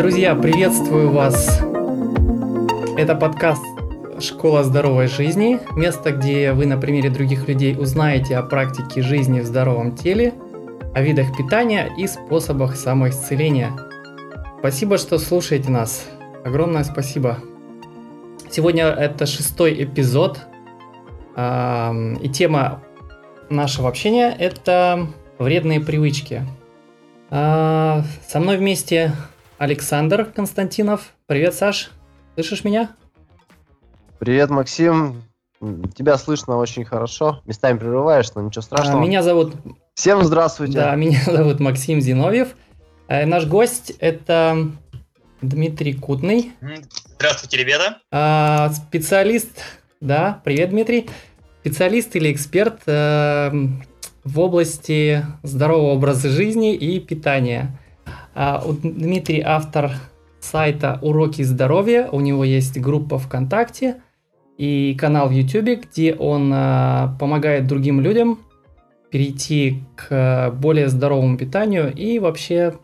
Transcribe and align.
Друзья, 0.00 0.34
приветствую 0.34 1.10
вас. 1.10 1.60
Это 2.96 3.14
подкаст 3.14 3.62
«Школа 4.18 4.64
здоровой 4.64 5.08
жизни», 5.08 5.60
место, 5.76 6.12
где 6.12 6.54
вы 6.54 6.64
на 6.64 6.78
примере 6.78 7.10
других 7.10 7.46
людей 7.46 7.76
узнаете 7.78 8.38
о 8.38 8.42
практике 8.42 9.02
жизни 9.02 9.40
в 9.40 9.44
здоровом 9.44 9.94
теле, 9.94 10.32
о 10.94 11.02
видах 11.02 11.36
питания 11.36 11.92
и 11.98 12.06
способах 12.06 12.76
самоисцеления. 12.76 13.76
Спасибо, 14.60 14.96
что 14.96 15.18
слушаете 15.18 15.70
нас. 15.70 16.08
Огромное 16.46 16.84
спасибо. 16.84 17.36
Сегодня 18.50 18.86
это 18.86 19.26
шестой 19.26 19.84
эпизод, 19.84 20.38
и 21.36 22.28
тема 22.32 22.80
нашего 23.50 23.90
общения– 23.90 24.34
это 24.38 25.08
вредные 25.38 25.78
привычки. 25.78 26.46
А, 27.28 28.02
со 28.26 28.40
мной 28.40 28.56
вместе 28.56 29.12
Александр 29.60 30.24
Константинов. 30.24 31.12
Привет, 31.26 31.52
Саш. 31.52 31.90
Слышишь 32.32 32.64
меня? 32.64 32.96
Привет, 34.18 34.48
Максим. 34.48 35.22
Тебя 35.94 36.16
слышно 36.16 36.56
очень 36.56 36.86
хорошо. 36.86 37.42
Местами 37.44 37.76
прерываешь, 37.76 38.34
но 38.34 38.40
ничего 38.40 38.62
страшного. 38.62 39.02
А, 39.02 39.04
меня 39.04 39.22
зовут... 39.22 39.52
Всем 39.92 40.24
здравствуйте. 40.24 40.78
Да, 40.78 40.96
меня 40.96 41.20
зовут 41.26 41.60
Максим 41.60 42.00
Зиновьев. 42.00 42.56
А, 43.06 43.26
наш 43.26 43.44
гость 43.44 43.92
это 43.98 44.70
Дмитрий 45.42 45.92
Кутный. 45.92 46.52
Здравствуйте, 47.16 47.58
ребята. 47.58 47.98
А, 48.10 48.70
специалист, 48.70 49.50
да, 50.00 50.40
привет, 50.42 50.70
Дмитрий. 50.70 51.10
Специалист 51.60 52.16
или 52.16 52.32
эксперт 52.32 52.80
э, 52.86 53.50
в 54.24 54.40
области 54.40 55.22
здорового 55.42 55.90
образа 55.90 56.30
жизни 56.30 56.74
и 56.74 56.98
питания. 56.98 57.78
А, 58.34 58.62
Дмитрий 58.82 59.40
автор 59.40 59.92
сайта 60.40 60.98
«Уроки 61.02 61.42
здоровья», 61.42 62.08
у 62.10 62.20
него 62.20 62.44
есть 62.44 62.78
группа 62.78 63.18
ВКонтакте 63.18 64.00
и 64.56 64.94
канал 64.98 65.28
в 65.28 65.32
Ютубе, 65.32 65.76
где 65.76 66.14
он 66.14 66.52
а, 66.54 67.16
помогает 67.18 67.66
другим 67.66 68.00
людям 68.00 68.40
перейти 69.10 69.82
к 69.96 70.50
более 70.54 70.88
здоровому 70.88 71.36
питанию 71.36 71.92
и 71.92 72.18
вообще 72.18 72.74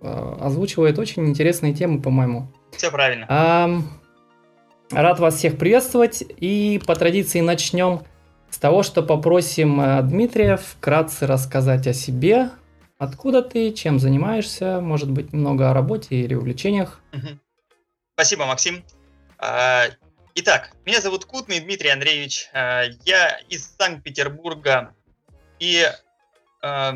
а, 0.00 0.38
озвучивает 0.40 0.98
очень 0.98 1.26
интересные 1.26 1.74
темы, 1.74 2.00
по-моему. 2.00 2.48
Все 2.76 2.90
правильно. 2.90 3.26
А, 3.28 3.70
рад 4.90 5.18
вас 5.18 5.36
всех 5.36 5.58
приветствовать 5.58 6.24
и 6.38 6.80
по 6.86 6.94
традиции 6.94 7.40
начнем 7.40 8.02
с 8.50 8.58
того, 8.58 8.84
что 8.84 9.02
попросим 9.02 9.82
Дмитрия 10.08 10.56
вкратце 10.56 11.26
рассказать 11.26 11.88
о 11.88 11.92
себе, 11.92 12.50
откуда 12.98 13.42
ты, 13.42 13.72
чем 13.72 13.98
занимаешься, 13.98 14.80
может 14.80 15.10
быть, 15.10 15.32
немного 15.32 15.70
о 15.70 15.74
работе 15.74 16.16
или 16.16 16.34
увлечениях. 16.34 17.00
Спасибо, 18.14 18.46
Максим. 18.46 18.84
А, 19.38 19.86
итак, 20.36 20.70
меня 20.84 21.00
зовут 21.00 21.24
Кутный 21.24 21.60
Дмитрий 21.60 21.90
Андреевич. 21.90 22.48
А, 22.52 22.84
я 23.04 23.38
из 23.48 23.74
Санкт-Петербурга. 23.76 24.94
И 25.58 25.84
а, 26.62 26.94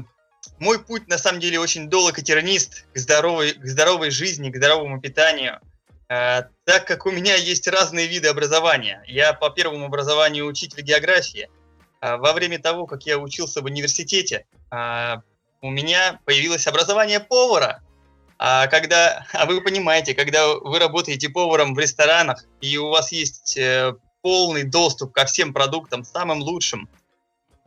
мой 0.60 0.82
путь, 0.82 1.08
на 1.08 1.18
самом 1.18 1.40
деле, 1.40 1.58
очень 1.58 1.90
долг 1.90 2.18
и 2.18 2.22
тернист 2.22 2.86
к 2.94 2.98
здоровой, 2.98 3.52
к 3.52 3.66
здоровой 3.66 4.10
жизни, 4.10 4.50
к 4.50 4.56
здоровому 4.56 5.00
питанию. 5.00 5.60
Так 6.06 6.86
как 6.86 7.04
у 7.04 7.10
меня 7.10 7.34
есть 7.34 7.68
разные 7.68 8.06
виды 8.06 8.28
образования. 8.28 9.04
Я 9.06 9.34
по 9.34 9.50
первому 9.50 9.84
образованию 9.84 10.46
учитель 10.46 10.82
географии. 10.82 11.50
Во 12.00 12.32
время 12.32 12.58
того, 12.58 12.86
как 12.86 13.04
я 13.04 13.18
учился 13.18 13.60
в 13.60 13.66
университете, 13.66 14.46
у 15.60 15.70
меня 15.70 16.20
появилось 16.24 16.66
образование 16.66 17.20
повара. 17.20 17.82
А 18.38 18.66
когда, 18.68 19.26
а 19.32 19.46
вы 19.46 19.60
понимаете, 19.60 20.14
когда 20.14 20.54
вы 20.54 20.78
работаете 20.78 21.28
поваром 21.28 21.74
в 21.74 21.78
ресторанах, 21.78 22.44
и 22.60 22.76
у 22.76 22.88
вас 22.88 23.12
есть 23.12 23.56
э, 23.56 23.94
полный 24.22 24.64
доступ 24.64 25.12
ко 25.12 25.24
всем 25.24 25.52
продуктам, 25.52 26.04
самым 26.04 26.40
лучшим, 26.40 26.88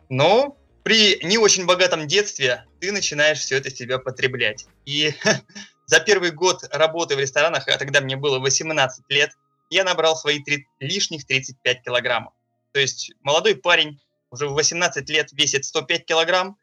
но 0.09 0.57
при 0.83 1.19
не 1.23 1.37
очень 1.37 1.65
богатом 1.65 2.07
детстве 2.07 2.65
ты 2.79 2.91
начинаешь 2.91 3.39
все 3.39 3.57
это 3.57 3.69
себя 3.69 3.99
потреблять. 3.99 4.65
И 4.85 5.13
За 5.91 5.99
первый 5.99 6.31
год 6.31 6.63
работы 6.71 7.17
в 7.17 7.19
ресторанах, 7.19 7.67
а 7.67 7.77
тогда 7.77 7.99
мне 7.99 8.15
было 8.15 8.39
18 8.39 9.03
лет, 9.09 9.31
я 9.69 9.83
набрал 9.83 10.15
свои 10.15 10.41
3, 10.41 10.65
лишних 10.79 11.27
35 11.27 11.83
килограммов. 11.83 12.31
То 12.71 12.79
есть 12.79 13.11
молодой 13.23 13.57
парень 13.57 13.99
уже 14.29 14.47
в 14.47 14.53
18 14.53 15.09
лет 15.09 15.33
весит 15.33 15.65
105 15.65 16.05
килограмм. 16.05 16.55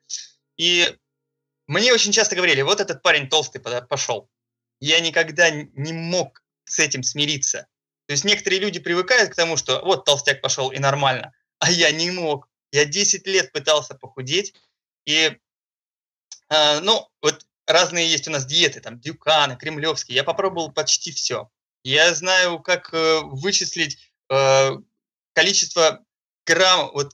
И 0.57 0.97
мне 1.69 1.93
очень 1.93 2.13
часто 2.13 2.35
говорили, 2.35 2.63
вот 2.63 2.81
этот 2.81 3.03
парень 3.03 3.29
толстый 3.29 3.61
пошел. 3.61 4.29
Я 4.81 5.01
никогда 5.01 5.51
не 5.51 5.93
мог 5.93 6.43
с 6.65 6.79
этим 6.79 7.03
смириться. 7.03 7.67
То 8.07 8.13
есть 8.13 8.25
некоторые 8.25 8.61
люди 8.61 8.81
привыкают 8.81 9.31
к 9.31 9.35
тому, 9.35 9.57
что 9.57 9.83
вот 9.85 10.05
толстяк 10.05 10.41
пошел 10.41 10.71
и 10.71 10.79
нормально, 10.79 11.33
а 11.59 11.71
я 11.71 11.91
не 11.91 12.11
мог. 12.11 12.49
Я 12.73 12.85
10 12.85 13.27
лет 13.27 13.53
пытался 13.53 13.95
похудеть, 13.95 14.55
и, 15.05 15.37
э, 16.51 16.81
ну, 16.81 17.09
вот 17.23 17.47
разные 17.67 18.11
есть 18.11 18.29
у 18.29 18.31
нас 18.31 18.47
диеты, 18.47 18.81
там, 18.81 18.99
дюканы, 18.99 19.57
кремлевские. 19.57 20.17
Я 20.17 20.25
попробовал 20.25 20.73
почти 20.73 21.13
все. 21.13 21.51
Я 21.83 22.15
знаю, 22.15 22.61
как 22.61 22.93
э, 22.93 23.21
вычислить 23.23 23.99
э, 24.31 24.71
количество 25.35 26.05
грамм, 26.47 26.91
вот, 26.93 27.13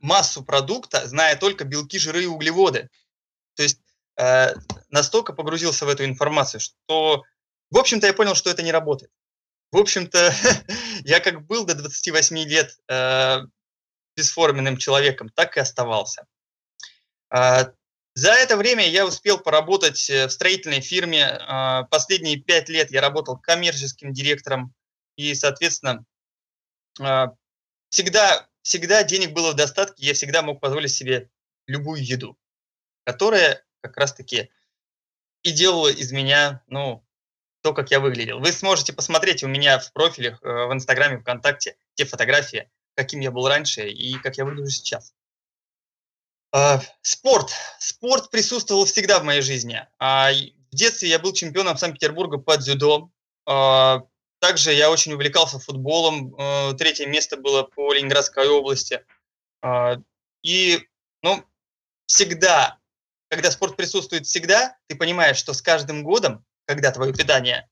массу 0.00 0.44
продукта, 0.44 1.06
зная 1.06 1.36
только 1.36 1.64
белки, 1.64 1.98
жиры 1.98 2.24
и 2.24 2.26
углеводы. 2.26 2.90
То 3.56 3.62
есть 3.62 3.80
э, 4.16 4.54
настолько 4.90 5.32
погрузился 5.32 5.86
в 5.86 5.88
эту 5.88 6.04
информацию, 6.04 6.60
что, 6.60 7.24
в 7.70 7.78
общем-то, 7.78 8.06
я 8.06 8.14
понял, 8.14 8.34
что 8.34 8.50
это 8.50 8.62
не 8.62 8.72
работает. 8.72 9.10
В 9.72 9.78
общем-то, 9.78 10.32
я 11.04 11.20
как 11.20 11.44
был 11.46 11.64
до 11.64 11.74
28 11.74 12.38
лет 12.38 12.78
э, 12.88 13.40
бесформенным 14.16 14.76
человеком, 14.76 15.28
так 15.28 15.56
и 15.56 15.60
оставался. 15.60 16.26
А, 17.30 17.72
за 18.14 18.32
это 18.32 18.56
время 18.56 18.88
я 18.88 19.06
успел 19.06 19.38
поработать 19.38 20.08
э, 20.08 20.26
в 20.26 20.30
строительной 20.30 20.80
фирме. 20.80 21.24
А, 21.26 21.82
последние 21.84 22.38
пять 22.38 22.68
лет 22.68 22.90
я 22.90 23.00
работал 23.00 23.38
коммерческим 23.38 24.12
директором. 24.12 24.74
И, 25.16 25.34
соответственно, 25.34 26.04
а, 27.00 27.32
всегда, 27.90 28.48
всегда 28.62 29.02
денег 29.02 29.32
было 29.32 29.52
в 29.52 29.56
достатке. 29.56 30.06
Я 30.06 30.14
всегда 30.14 30.42
мог 30.42 30.60
позволить 30.60 30.92
себе 30.92 31.28
любую 31.66 32.02
еду, 32.02 32.38
которая 33.06 33.64
как 33.80 33.96
раз-таки 33.96 34.50
и 35.42 35.52
делала 35.52 35.88
из 35.88 36.10
меня, 36.10 36.62
ну, 36.66 37.06
то, 37.62 37.72
как 37.72 37.92
я 37.92 38.00
выглядел. 38.00 38.40
Вы 38.40 38.50
сможете 38.50 38.92
посмотреть 38.92 39.44
у 39.44 39.48
меня 39.48 39.78
в 39.78 39.92
профилях 39.92 40.42
э, 40.42 40.66
в 40.66 40.72
Инстаграме, 40.72 41.20
ВКонтакте 41.20 41.76
те 41.94 42.04
фотографии, 42.04 42.68
каким 42.94 43.20
я 43.20 43.30
был 43.30 43.46
раньше 43.46 43.88
и 43.88 44.14
как 44.18 44.36
я 44.38 44.44
выгляжу 44.44 44.70
сейчас. 44.70 45.14
А, 46.52 46.80
спорт. 47.00 47.52
Спорт 47.78 48.30
присутствовал 48.30 48.84
всегда 48.86 49.20
в 49.20 49.24
моей 49.24 49.40
жизни. 49.40 49.86
А, 50.00 50.32
в 50.32 50.74
детстве 50.74 51.08
я 51.08 51.20
был 51.20 51.32
чемпионом 51.32 51.76
Санкт-Петербурга 51.76 52.38
по 52.38 52.56
дзюдо. 52.56 53.10
А, 53.46 54.02
также 54.40 54.72
я 54.72 54.90
очень 54.90 55.12
увлекался 55.12 55.60
футболом. 55.60 56.36
Третье 56.76 57.06
место 57.06 57.36
было 57.36 57.62
по 57.62 57.92
Ленинградской 57.94 58.48
области. 58.48 59.04
И, 60.42 60.86
ну, 61.22 61.42
всегда, 62.06 62.78
когда 63.28 63.50
спорт 63.50 63.76
присутствует 63.76 64.26
всегда, 64.26 64.76
ты 64.86 64.96
понимаешь, 64.96 65.36
что 65.36 65.52
с 65.52 65.62
каждым 65.62 66.02
годом, 66.02 66.44
когда 66.66 66.90
твое 66.92 67.12
питание 67.12 67.68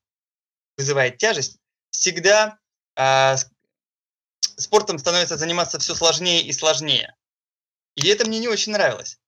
вызывает 0.76 1.18
тяжесть, 1.18 1.58
всегда 1.90 2.58
спортом 4.56 4.98
становится 4.98 5.36
заниматься 5.36 5.78
все 5.78 5.94
сложнее 5.94 6.42
и 6.42 6.52
сложнее. 6.52 7.14
И 7.96 8.08
это 8.08 8.26
мне 8.26 8.38
не 8.38 8.48
очень 8.48 8.72
нравилось. 8.72 9.18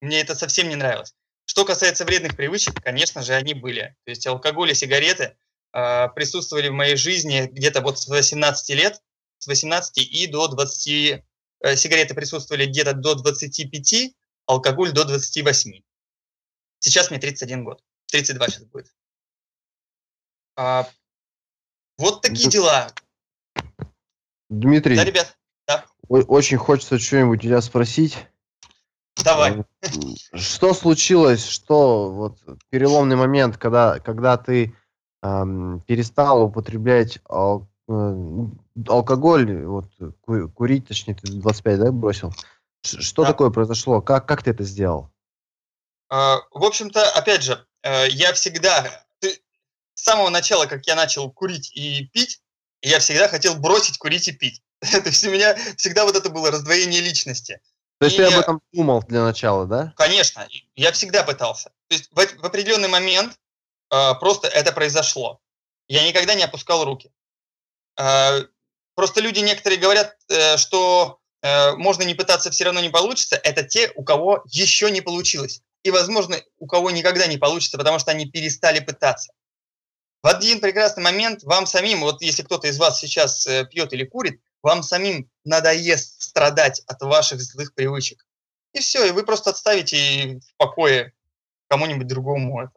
Мне 0.00 0.20
это 0.20 0.34
совсем 0.34 0.68
не 0.68 0.76
нравилось. 0.76 1.14
Что 1.46 1.64
касается 1.64 2.04
вредных 2.04 2.36
привычек, 2.36 2.74
конечно 2.82 3.22
же, 3.22 3.34
они 3.34 3.54
были. 3.54 3.96
То 4.04 4.10
есть 4.10 4.26
алкоголь 4.26 4.70
и 4.70 4.74
сигареты 4.74 5.36
э, 5.72 6.08
присутствовали 6.14 6.68
в 6.68 6.72
моей 6.72 6.96
жизни 6.96 7.48
где-то 7.50 7.80
вот 7.80 7.98
с 8.00 8.08
18 8.08 8.76
лет, 8.76 9.02
с 9.38 9.46
18 9.46 9.98
и 9.98 10.26
до 10.26 10.48
20. 10.48 11.22
Э, 11.60 11.76
сигареты 11.76 12.14
присутствовали 12.14 12.66
где-то 12.66 12.94
до 12.94 13.14
25, 13.14 14.14
алкоголь 14.46 14.92
до 14.92 15.04
28. 15.04 15.82
Сейчас 16.78 17.10
мне 17.10 17.18
31 17.18 17.64
год. 17.64 17.82
32 18.06 18.48
сейчас 18.48 18.64
будет. 18.64 18.92
А, 20.56 20.88
вот 21.98 22.22
такие 22.22 22.50
дела. 22.50 22.92
Дмитрий. 24.48 24.96
Да, 24.96 25.04
ребят. 25.04 25.36
Очень 26.08 26.58
хочется 26.58 26.98
что-нибудь 26.98 27.42
тебя 27.42 27.60
спросить. 27.60 28.18
Давай. 29.24 29.64
Э, 29.80 29.86
что 30.34 30.74
случилось, 30.74 31.46
что 31.46 32.12
вот 32.12 32.38
переломный 32.68 33.16
момент, 33.16 33.56
когда, 33.56 33.98
когда 34.00 34.36
ты 34.36 34.74
эм, 35.22 35.80
перестал 35.86 36.42
употреблять 36.44 37.20
ал, 37.28 37.68
э, 37.88 38.46
алкоголь, 38.88 39.64
вот 39.64 39.86
ку, 40.20 40.48
курить, 40.50 40.88
точнее, 40.88 41.14
ты 41.14 41.32
25, 41.32 41.78
да, 41.78 41.92
бросил? 41.92 42.32
Что 42.84 43.22
да. 43.22 43.28
такое 43.28 43.50
произошло? 43.50 44.00
Как, 44.00 44.26
как 44.26 44.42
ты 44.42 44.50
это 44.50 44.64
сделал? 44.64 45.10
Э, 46.10 46.36
в 46.50 46.64
общем-то, 46.64 47.10
опять 47.12 47.42
же, 47.42 47.66
э, 47.82 48.08
я 48.10 48.32
всегда... 48.34 49.06
Ты, 49.20 49.42
самого 49.94 50.28
начала, 50.28 50.66
как 50.66 50.86
я 50.86 50.94
начал 50.94 51.30
курить 51.30 51.72
и 51.74 52.06
пить, 52.12 52.42
я 52.82 52.98
всегда 52.98 53.28
хотел 53.28 53.56
бросить 53.56 53.98
курить 53.98 54.28
и 54.28 54.32
пить. 54.32 54.62
То 54.80 55.02
есть 55.04 55.24
у 55.24 55.30
меня 55.30 55.56
всегда 55.76 56.04
вот 56.04 56.16
это 56.16 56.28
было 56.30 56.50
раздвоение 56.50 57.00
личности. 57.00 57.60
То 57.98 58.06
есть 58.06 58.18
и 58.18 58.22
ты 58.22 58.24
об 58.24 58.38
этом 58.38 58.60
думал 58.72 59.02
для 59.02 59.22
начала, 59.22 59.66
да? 59.66 59.94
Конечно, 59.96 60.46
я 60.74 60.92
всегда 60.92 61.22
пытался. 61.22 61.70
То 61.88 61.94
есть 61.94 62.10
в, 62.10 62.16
в 62.16 62.44
определенный 62.44 62.88
момент 62.88 63.38
э, 63.90 64.14
просто 64.20 64.48
это 64.48 64.72
произошло. 64.72 65.40
Я 65.88 66.06
никогда 66.06 66.34
не 66.34 66.42
опускал 66.42 66.84
руки. 66.84 67.12
Э, 67.98 68.42
просто 68.94 69.20
люди 69.20 69.38
некоторые 69.38 69.80
говорят, 69.80 70.16
э, 70.28 70.56
что 70.56 71.20
можно 71.76 72.02
не 72.04 72.14
пытаться, 72.14 72.50
все 72.50 72.64
равно 72.64 72.80
не 72.80 72.88
получится. 72.88 73.36
Это 73.36 73.62
те, 73.64 73.92
у 73.94 74.02
кого 74.02 74.42
еще 74.46 74.90
не 74.90 75.00
получилось. 75.00 75.62
И, 75.82 75.90
возможно, 75.90 76.36
у 76.58 76.66
кого 76.66 76.90
никогда 76.90 77.26
не 77.26 77.36
получится, 77.36 77.76
потому 77.76 77.98
что 77.98 78.10
они 78.10 78.26
перестали 78.26 78.80
пытаться. 78.80 79.32
В 80.22 80.26
один 80.26 80.60
прекрасный 80.60 81.02
момент 81.02 81.42
вам 81.42 81.66
самим, 81.66 82.00
вот 82.00 82.22
если 82.22 82.42
кто-то 82.42 82.66
из 82.66 82.78
вас 82.78 82.98
сейчас 82.98 83.46
э, 83.46 83.66
пьет 83.66 83.92
или 83.92 84.04
курит, 84.04 84.40
вам 84.62 84.82
самим 84.82 85.28
надоест 85.44 86.22
страдать 86.22 86.80
от 86.86 87.02
ваших 87.02 87.42
злых 87.42 87.74
привычек. 87.74 88.24
И 88.72 88.78
все, 88.78 89.04
и 89.04 89.10
вы 89.10 89.24
просто 89.24 89.50
отставите 89.50 90.40
в 90.40 90.56
покое 90.56 91.12
кому-нибудь 91.68 92.06
другому 92.06 92.62
это. 92.62 92.72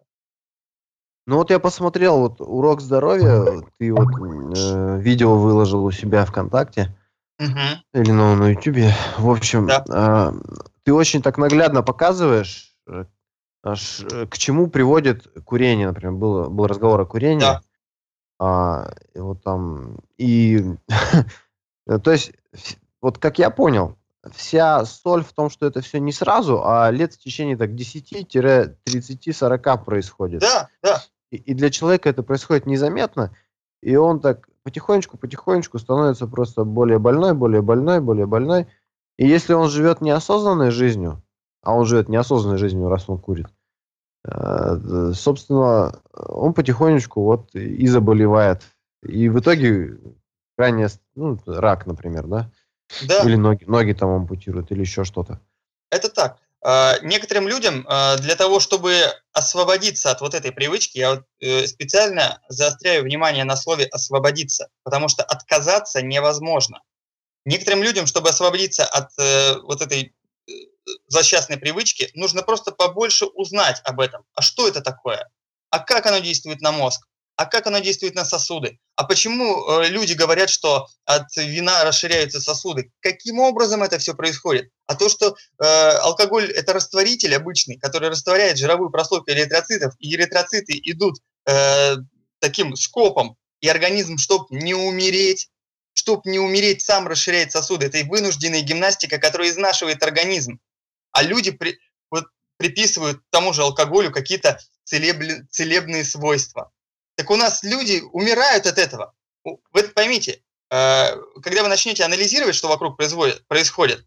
Ну 1.26 1.38
вот 1.38 1.50
я 1.50 1.60
посмотрел 1.60 2.20
вот 2.20 2.42
урок 2.42 2.82
здоровья, 2.82 3.64
ты 3.80 3.94
вот 3.94 4.10
э, 4.10 5.00
видео 5.00 5.38
выложил 5.38 5.86
у 5.86 5.92
себя 5.92 6.26
ВКонтакте 6.26 6.97
угу. 7.40 7.60
или 7.94 8.12
ну, 8.12 8.36
на 8.36 8.50
Ютубе. 8.50 8.94
В 9.18 9.30
общем, 9.30 9.68
да. 9.68 9.86
э, 9.90 10.34
ты 10.84 10.94
очень 10.94 11.22
так 11.22 11.38
наглядно 11.38 11.84
показываешь, 11.84 12.74
э, 12.88 13.06
э, 13.64 13.74
к 14.30 14.38
чему 14.38 14.68
приводит 14.68 15.28
курение, 15.44 15.88
например, 15.88 16.14
был, 16.14 16.50
был 16.50 16.68
разговор 16.68 17.02
о 17.02 17.06
курении. 17.06 17.42
Да. 17.42 17.62
А, 18.40 18.94
и 19.16 19.20
вот 19.20 19.44
там 19.44 19.98
и 20.18 20.64
то 22.04 22.12
есть 22.12 22.32
вот 23.02 23.18
как 23.18 23.40
я 23.40 23.50
понял, 23.50 23.98
вся 24.32 24.86
соль 24.86 25.24
в 25.24 25.34
том, 25.34 25.50
что 25.50 25.66
это 25.66 25.82
все 25.82 26.00
не 26.00 26.12
сразу, 26.12 26.62
а 26.64 26.92
лет 26.92 27.14
в 27.14 27.20
течение 27.20 27.58
так 27.58 27.72
10-30-40 27.72 29.86
происходит. 29.86 30.42
Да, 30.42 30.70
да. 30.84 31.02
И, 31.32 31.38
и 31.38 31.54
для 31.54 31.70
человека 31.70 32.10
это 32.10 32.24
происходит 32.24 32.66
незаметно, 32.66 33.34
и 33.82 33.96
он 33.96 34.20
так 34.20 34.50
потихонечку-потихонечку 34.68 35.80
становится 35.80 36.28
просто 36.28 36.66
более 36.66 37.00
больной, 37.00 37.34
более 37.34 37.62
больной, 37.62 38.02
более 38.02 38.26
больной. 38.26 38.68
И 39.18 39.26
если 39.26 39.54
он 39.54 39.70
живет 39.70 40.02
неосознанной 40.02 40.72
жизнью, 40.72 41.24
а 41.64 41.74
он 41.74 41.86
живет 41.86 42.10
неосознанной 42.10 42.58
жизнью, 42.58 42.90
раз 42.90 43.08
он 43.08 43.18
курит, 43.18 43.48
э, 44.26 45.12
собственно, 45.14 46.02
он 46.14 46.54
потихонечку 46.54 47.22
вот 47.22 47.56
и 47.56 47.88
заболевает. 47.88 48.64
И 49.04 49.30
в 49.30 49.40
итоге 49.40 50.00
крайне, 50.58 50.88
ну, 51.16 51.40
рак, 51.46 51.86
например, 51.86 52.28
да? 52.28 52.52
Да. 53.08 53.24
Или 53.24 53.38
ноги, 53.38 53.64
ноги 53.64 53.94
там 53.94 54.10
ампутируют, 54.10 54.72
или 54.72 54.82
еще 54.82 55.06
что-то. 55.06 55.40
Это 55.92 56.10
так. 56.10 56.40
А, 56.64 56.98
некоторым 57.02 57.48
людям 57.48 57.86
а, 57.88 58.18
для 58.18 58.36
того, 58.36 58.60
чтобы 58.60 59.14
освободиться 59.32 60.12
от 60.12 60.22
вот 60.22 60.34
этой 60.34 60.52
привычки, 60.52 60.98
я 60.98 61.24
э, 61.40 61.68
специально 61.68 62.42
заостряю 62.50 63.04
внимание 63.04 63.44
на 63.44 63.56
слове 63.56 63.86
«освободиться», 63.86 64.70
потому 64.84 65.08
что 65.08 65.24
отказаться 65.24 66.02
невозможно. 66.02 66.82
Некоторым 67.46 67.84
людям, 67.84 68.08
чтобы 68.08 68.30
освободиться 68.30 68.86
от 68.86 69.10
э, 69.20 69.60
вот 69.62 69.82
этой 69.82 70.16
э, 70.48 70.52
злосчастной 71.08 71.58
привычки, 71.58 72.10
нужно 72.16 72.42
просто 72.42 72.72
побольше 72.72 73.26
узнать 73.26 73.80
об 73.86 74.00
этом. 74.00 74.24
А 74.34 74.42
что 74.42 74.68
это 74.68 74.82
такое? 74.82 75.30
А 75.70 75.80
как 75.80 76.08
оно 76.08 76.18
действует 76.18 76.62
на 76.62 76.72
мозг? 76.72 77.08
А 77.38 77.46
как 77.46 77.68
оно 77.68 77.80
действует 77.80 78.16
на 78.16 78.26
сосуды? 78.26 78.80
А 78.96 79.04
почему 79.04 79.82
э, 79.82 79.90
люди 79.90 80.14
говорят, 80.14 80.50
что 80.50 80.88
от 81.06 81.28
вина 81.38 81.84
расширяются 81.84 82.42
сосуды? 82.42 82.92
Каким 83.00 83.40
образом 83.40 83.84
это 83.84 84.00
все 84.00 84.16
происходит? 84.16 84.72
А 84.88 84.96
то, 84.96 85.08
что 85.08 85.38
э, 85.62 85.64
алкоголь 85.64 86.52
это 86.52 86.74
растворитель 86.74 87.36
обычный, 87.36 87.78
который 87.78 88.10
растворяет 88.10 88.58
жировую 88.58 88.90
прослойку 88.90 89.30
эритроцитов, 89.30 89.94
и 90.00 90.16
эритроциты 90.16 90.82
идут 90.84 91.20
э, 91.46 91.98
таким 92.40 92.76
скопом, 92.76 93.38
и 93.62 93.70
организм, 93.70 94.18
чтобы 94.18 94.48
не 94.50 94.74
умереть, 94.74 95.50
чтобы 95.94 96.24
не 96.26 96.40
умереть, 96.40 96.82
сам 96.82 97.08
расширяет 97.08 97.52
сосуды. 97.52 97.86
Это 97.86 98.00
и 98.00 98.04
вынужденная 98.04 98.62
гимнастика, 98.62 99.20
которая 99.20 99.50
изнашивает 99.50 100.02
организм. 100.02 100.60
А 101.12 101.22
люди 101.22 101.52
при, 101.52 101.78
вот, 102.10 102.26
приписывают 102.58 103.22
тому 103.30 103.54
же 103.54 103.62
алкоголю 103.62 104.12
какие-то 104.12 104.60
целебные 104.86 106.04
свойства. 106.04 106.72
Так 107.18 107.32
у 107.32 107.36
нас 107.36 107.64
люди 107.64 108.04
умирают 108.12 108.68
от 108.68 108.78
этого. 108.78 109.14
Вы 109.44 109.58
это 109.74 109.90
поймите. 109.90 110.44
Э, 110.70 111.16
когда 111.42 111.64
вы 111.64 111.68
начнете 111.68 112.04
анализировать, 112.04 112.56
что 112.56 112.68
вокруг 112.68 112.96
происходит, 112.96 114.06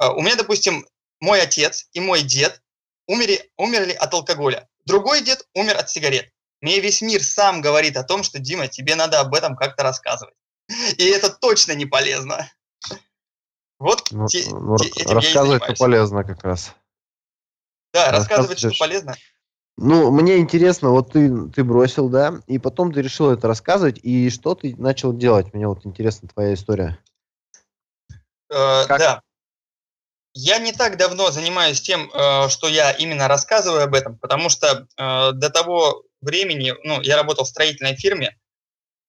э, 0.00 0.08
у 0.08 0.22
меня, 0.22 0.36
допустим, 0.36 0.86
мой 1.20 1.40
отец 1.42 1.88
и 1.92 2.00
мой 2.00 2.22
дед 2.22 2.62
умерли, 3.08 3.50
умерли 3.56 3.92
от 3.92 4.14
алкоголя. 4.14 4.68
Другой 4.84 5.22
дед 5.22 5.46
умер 5.54 5.78
от 5.78 5.90
сигарет. 5.90 6.30
Мне 6.60 6.78
весь 6.78 7.02
мир 7.02 7.22
сам 7.22 7.60
говорит 7.60 7.96
о 7.96 8.04
том, 8.04 8.22
что, 8.22 8.38
Дима, 8.38 8.68
тебе 8.68 8.94
надо 8.94 9.18
об 9.20 9.34
этом 9.34 9.56
как-то 9.56 9.82
рассказывать. 9.82 10.34
И 10.96 11.04
это 11.04 11.30
точно 11.30 11.72
не 11.72 11.86
полезно. 11.86 12.48
Вот 13.80 14.12
ну, 14.12 14.28
те, 14.28 14.48
ну, 14.48 14.78
те, 14.78 15.04
рассказывать-то 15.04 15.74
полезно 15.74 16.22
как 16.22 16.44
раз. 16.44 16.72
Да, 17.92 18.12
рассказывать, 18.12 18.58
что 18.58 18.70
полезно. 18.78 19.16
Ну, 19.76 20.12
мне 20.12 20.38
интересно, 20.38 20.90
вот 20.90 21.12
ты, 21.12 21.48
ты 21.48 21.64
бросил, 21.64 22.08
да, 22.08 22.40
и 22.46 22.58
потом 22.58 22.92
ты 22.92 23.02
решил 23.02 23.30
это 23.30 23.48
рассказывать, 23.48 23.98
и 24.02 24.30
что 24.30 24.54
ты 24.54 24.76
начал 24.76 25.12
делать? 25.12 25.52
Мне 25.52 25.66
вот 25.66 25.84
интересна 25.84 26.28
твоя 26.28 26.54
история. 26.54 26.98
Э, 28.50 28.86
да. 28.86 29.20
Я 30.32 30.58
не 30.58 30.72
так 30.72 30.96
давно 30.96 31.30
занимаюсь 31.32 31.80
тем, 31.80 32.08
э, 32.12 32.48
что 32.48 32.68
я 32.68 32.92
именно 32.92 33.26
рассказываю 33.26 33.82
об 33.82 33.94
этом, 33.94 34.16
потому 34.18 34.48
что 34.48 34.86
э, 34.96 35.32
до 35.32 35.50
того 35.50 36.04
времени, 36.20 36.74
ну, 36.84 37.00
я 37.00 37.16
работал 37.16 37.44
в 37.44 37.48
строительной 37.48 37.96
фирме, 37.96 38.36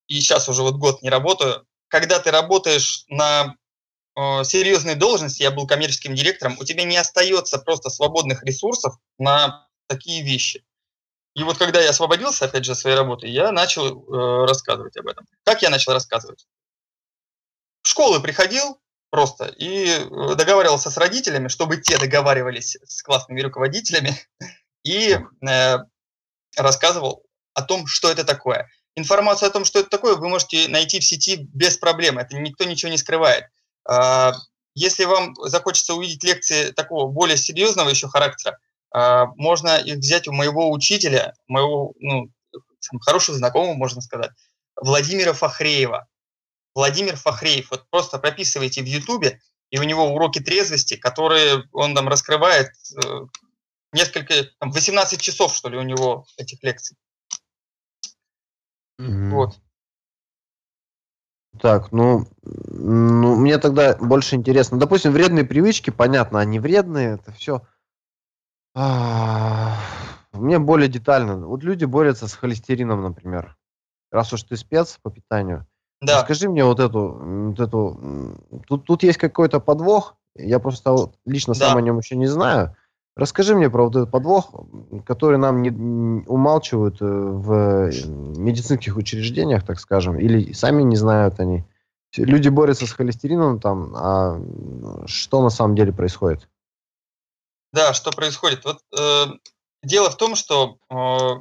и 0.08 0.20
сейчас 0.20 0.50
уже 0.50 0.64
вот 0.64 0.76
год 0.76 1.02
не 1.04 1.10
работаю. 1.10 1.66
Когда 1.90 2.20
ты 2.20 2.32
работаешь 2.32 3.06
на 3.08 3.56
э, 4.16 4.44
серьезной 4.44 4.96
должности, 4.96 5.44
я 5.44 5.52
был 5.52 5.68
коммерческим 5.68 6.16
директором, 6.16 6.58
у 6.60 6.64
тебя 6.64 6.84
не 6.84 6.98
остается 6.98 7.60
просто 7.60 7.90
свободных 7.90 8.44
ресурсов 8.44 8.96
на 9.20 9.65
такие 9.88 10.24
вещи. 10.24 10.64
И 11.36 11.44
вот 11.44 11.58
когда 11.58 11.82
я 11.82 11.90
освободился, 11.90 12.46
опять 12.46 12.66
же, 12.66 12.72
от 12.72 12.78
своей 12.78 12.96
работы, 12.96 13.28
я 13.28 13.52
начал 13.52 13.86
э, 13.88 14.46
рассказывать 14.46 14.96
об 14.98 15.08
этом. 15.08 15.28
Как 15.44 15.62
я 15.62 15.70
начал 15.70 15.92
рассказывать? 15.92 16.48
В 17.84 17.90
школы 17.90 18.22
приходил 18.22 18.80
просто 19.10 19.46
и 19.46 19.86
э, 19.86 20.36
договаривался 20.36 20.90
с 20.90 20.98
родителями, 20.98 21.50
чтобы 21.50 21.78
те 21.78 21.98
договаривались 21.98 22.78
с 22.86 23.04
классными 23.04 23.42
руководителями, 23.42 24.16
и 24.84 25.20
э, 25.48 25.78
рассказывал 26.56 27.26
о 27.54 27.62
том, 27.64 27.86
что 27.86 28.10
это 28.10 28.24
такое. 28.24 28.70
Информацию 28.96 29.48
о 29.48 29.52
том, 29.52 29.66
что 29.66 29.80
это 29.80 29.90
такое, 29.90 30.16
вы 30.16 30.30
можете 30.30 30.70
найти 30.70 31.02
в 31.02 31.06
сети 31.06 31.36
без 31.54 31.78
проблем. 31.78 32.18
Это 32.18 32.38
никто 32.38 32.64
ничего 32.64 32.92
не 32.92 32.98
скрывает. 32.98 33.46
Э, 33.90 34.32
если 34.74 35.06
вам 35.06 35.36
захочется 35.36 35.96
увидеть 35.96 36.24
лекции 36.24 36.72
такого 36.72 37.10
более 37.10 37.38
серьезного 37.38 37.90
еще 37.90 38.10
характера, 38.10 38.52
а, 38.52 38.60
можно 38.94 39.78
их 39.78 39.98
взять 39.98 40.28
у 40.28 40.32
моего 40.32 40.72
учителя, 40.72 41.34
моего 41.48 41.94
ну, 42.00 42.30
хорошего 43.02 43.38
знакомого, 43.38 43.74
можно 43.74 44.02
сказать, 44.02 44.32
Владимира 44.76 45.34
Фахреева. 45.34 46.08
Владимир 46.74 47.16
Фахреев. 47.16 47.72
Вот 47.72 47.90
просто 47.90 48.20
прописывайте 48.20 48.82
в 48.82 48.86
Ютубе, 48.86 49.40
и 49.70 49.80
у 49.80 49.84
него 49.84 50.14
уроки 50.14 50.40
трезвости, 50.40 50.96
которые 50.96 51.64
он 51.72 51.96
там 51.96 52.08
раскрывает 52.08 52.70
э, 52.96 53.26
несколько, 53.94 54.34
там, 54.60 54.72
18 54.72 55.20
часов, 55.20 55.56
что 55.56 55.70
ли, 55.70 55.78
у 55.78 55.84
него 55.84 56.26
этих 56.38 56.62
лекций. 56.64 56.98
Mm-hmm. 59.00 59.30
Вот. 59.30 59.60
Так, 61.62 61.94
ну, 61.94 62.28
ну, 62.44 63.38
мне 63.38 63.58
тогда 63.58 63.96
больше 63.96 64.36
интересно. 64.36 64.78
Допустим, 64.78 65.14
вредные 65.14 65.46
привычки, 65.46 65.90
понятно, 65.90 66.42
они 66.42 66.60
вредные, 66.60 67.16
это 67.16 67.32
все 67.32 67.56
а, 67.56 67.68
мне 68.76 70.60
более 70.60 70.90
детально. 70.90 71.48
Вот 71.48 71.64
люди 71.64 71.86
борются 71.86 72.28
с 72.28 72.34
холестерином, 72.34 73.02
например. 73.04 73.56
Раз 74.12 74.34
уж 74.34 74.44
ты 74.44 74.58
спец 74.58 75.00
по 75.02 75.10
питанию. 75.10 75.66
Да. 76.02 76.22
Скажи 76.22 76.50
мне 76.50 76.64
вот 76.66 76.80
эту, 76.80 77.18
вот 77.50 77.60
эту. 77.60 78.38
Тут, 78.68 78.86
тут 78.86 79.04
есть 79.04 79.18
какой-то 79.18 79.60
подвох. 79.60 80.16
Я 80.36 80.60
просто 80.60 80.92
вот 80.92 81.16
лично 81.26 81.54
да. 81.54 81.70
сам 81.70 81.78
о 81.78 81.82
нем 81.82 81.98
еще 81.98 82.16
не 82.18 82.28
знаю. 82.28 82.76
Расскажи 83.16 83.56
мне 83.56 83.70
про 83.70 83.86
вот 83.86 83.96
этот 83.96 84.12
подвох, 84.12 84.52
который 85.06 85.38
нам 85.38 85.62
не, 85.62 85.70
умалчивают 86.28 87.02
э, 87.02 87.06
в 87.06 87.90
медицинских 88.38 88.98
учреждениях, 88.98 89.66
так 89.66 89.80
скажем, 89.80 90.20
или 90.20 90.52
сами 90.52 90.84
не 90.84 90.98
знают 90.98 91.40
они. 91.40 91.64
Люди 92.18 92.50
борются 92.50 92.86
с 92.86 92.92
холестерином 92.92 93.62
там, 93.62 93.94
а 93.96 94.42
что 95.06 95.42
на 95.42 95.50
самом 95.50 95.76
деле 95.76 95.94
происходит? 95.94 96.50
Да, 97.76 97.94
что 97.94 98.12
происходит? 98.12 98.64
Вот 98.64 98.80
э, 98.98 99.26
дело 99.84 100.10
в 100.10 100.16
том, 100.16 100.36
что 100.36 100.78
э, 100.90 100.96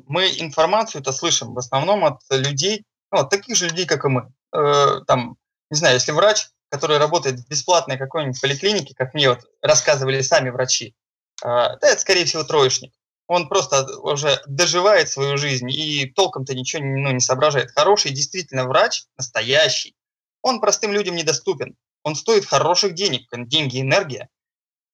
мы 0.09 0.27
информацию 0.39 1.01
это 1.01 1.13
слышим 1.13 1.55
в 1.55 1.59
основном 1.59 2.05
от 2.05 2.23
людей, 2.29 2.83
ну, 3.13 3.21
от 3.21 3.31
таких 3.31 3.55
же 3.55 3.69
людей, 3.69 3.87
как 3.87 4.05
и 4.05 4.09
мы. 4.09 4.33
Э, 4.53 5.03
там, 5.07 5.37
не 5.71 5.79
знаю, 5.79 5.95
если 5.95 6.11
врач, 6.11 6.49
который 6.71 6.99
работает 6.99 7.39
в 7.39 7.47
бесплатной 7.47 7.99
какой-нибудь 7.99 8.41
поликлинике, 8.41 8.97
как 8.97 9.15
мне 9.15 9.29
вот 9.29 9.43
рассказывали 9.63 10.23
сами 10.23 10.51
врачи, 10.51 10.97
э, 11.45 11.47
да, 11.47 11.79
это, 11.81 12.01
скорее 12.01 12.25
всего, 12.25 12.43
троечник. 12.43 12.93
Он 13.29 13.49
просто 13.49 13.87
уже 14.01 14.43
доживает 14.49 15.09
свою 15.09 15.37
жизнь 15.37 15.71
и 15.71 16.11
толком-то 16.17 16.53
ничего 16.53 16.83
ну, 16.83 17.13
не 17.13 17.21
соображает. 17.21 17.71
Хороший 17.71 18.11
действительно 18.11 18.67
врач, 18.67 19.05
настоящий, 19.17 19.95
он 20.43 20.61
простым 20.61 20.91
людям 20.91 21.15
недоступен. 21.15 21.77
Он 22.03 22.17
стоит 22.17 22.45
хороших 22.45 22.95
денег, 22.95 23.29
деньги, 23.33 23.81
энергия. 23.81 24.29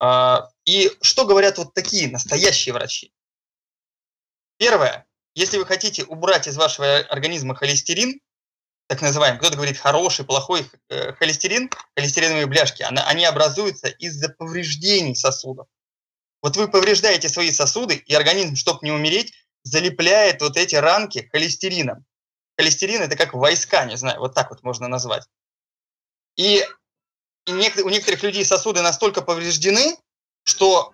А, 0.01 0.49
и 0.65 0.91
что 1.03 1.27
говорят 1.27 1.59
вот 1.59 1.75
такие 1.75 2.11
настоящие 2.11 2.73
врачи? 2.73 3.13
Первое, 4.57 5.07
если 5.35 5.59
вы 5.59 5.67
хотите 5.67 6.05
убрать 6.05 6.47
из 6.47 6.57
вашего 6.57 6.99
организма 6.99 7.55
холестерин, 7.55 8.21
так 8.89 9.03
называемый, 9.03 9.39
кто-то 9.39 9.57
говорит 9.57 9.79
хороший, 9.79 10.25
плохой 10.25 10.69
э, 10.89 11.13
холестерин, 11.13 11.71
холестериновые 11.97 12.47
бляшки, 12.47 12.83
они 12.83 13.25
образуются 13.25 13.89
из-за 13.89 14.31
повреждений 14.31 15.15
сосудов. 15.15 15.69
Вот 16.43 16.57
вы 16.57 16.69
повреждаете 16.69 17.29
свои 17.29 17.53
сосуды, 17.53 17.97
и 17.97 18.15
организм, 18.15 18.57
чтобы 18.57 18.81
не 18.83 18.91
умереть, 18.91 19.33
залепляет 19.63 20.41
вот 20.41 20.57
эти 20.57 20.75
ранки 20.75 21.29
холестерином. 21.31 22.05
Холестерин– 22.59 23.03
это 23.03 23.17
как 23.17 23.35
войска, 23.35 23.85
не 23.85 23.97
знаю, 23.97 24.19
вот 24.19 24.35
так 24.35 24.51
вот 24.51 24.63
можно 24.63 24.89
назвать. 24.89 25.25
И, 26.37 26.65
у 27.53 27.89
некоторых 27.89 28.23
людей 28.23 28.45
сосуды 28.45 28.83
настолько 28.83 29.23
повреждены, 29.23 29.97
что 30.45 30.93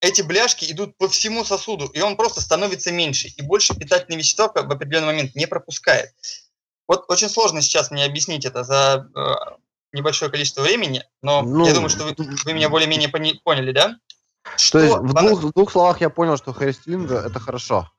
эти 0.00 0.22
бляшки 0.22 0.70
идут 0.70 0.96
по 0.96 1.08
всему 1.08 1.44
сосуду, 1.44 1.86
и 1.86 2.00
он 2.00 2.16
просто 2.16 2.40
становится 2.40 2.92
меньше, 2.92 3.28
и 3.28 3.42
больше 3.42 3.74
питательные 3.74 4.18
вещества 4.18 4.48
в 4.48 4.56
определенный 4.56 5.06
момент 5.06 5.34
не 5.34 5.46
пропускает. 5.46 6.12
Вот 6.86 7.04
очень 7.08 7.28
сложно 7.28 7.62
сейчас 7.62 7.90
мне 7.90 8.04
объяснить 8.04 8.44
это 8.44 8.62
за 8.62 9.08
э, 9.14 9.34
небольшое 9.92 10.30
количество 10.30 10.62
времени, 10.62 11.04
но 11.22 11.42
ну, 11.42 11.66
я 11.66 11.74
думаю, 11.74 11.88
что 11.88 12.04
вы, 12.04 12.14
вы 12.16 12.52
меня 12.52 12.68
более-менее 12.68 13.08
поняли, 13.42 13.72
да? 13.72 13.96
Что 14.56 14.78
То 14.78 14.84
есть 14.84 14.96
в 14.98 15.14
двух, 15.14 15.42
в 15.42 15.52
двух 15.52 15.72
словах 15.72 16.00
я 16.00 16.10
понял, 16.10 16.36
что 16.36 16.52
холестерин 16.52 17.10
это 17.10 17.40
хорошо. 17.40 17.90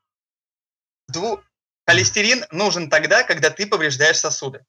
Дву... 1.10 1.41
Холестерин 1.86 2.46
нужен 2.51 2.89
тогда, 2.89 3.24
когда 3.24 3.50
ты 3.50 3.65
повреждаешь 3.65 4.17
сосуды. 4.17 4.65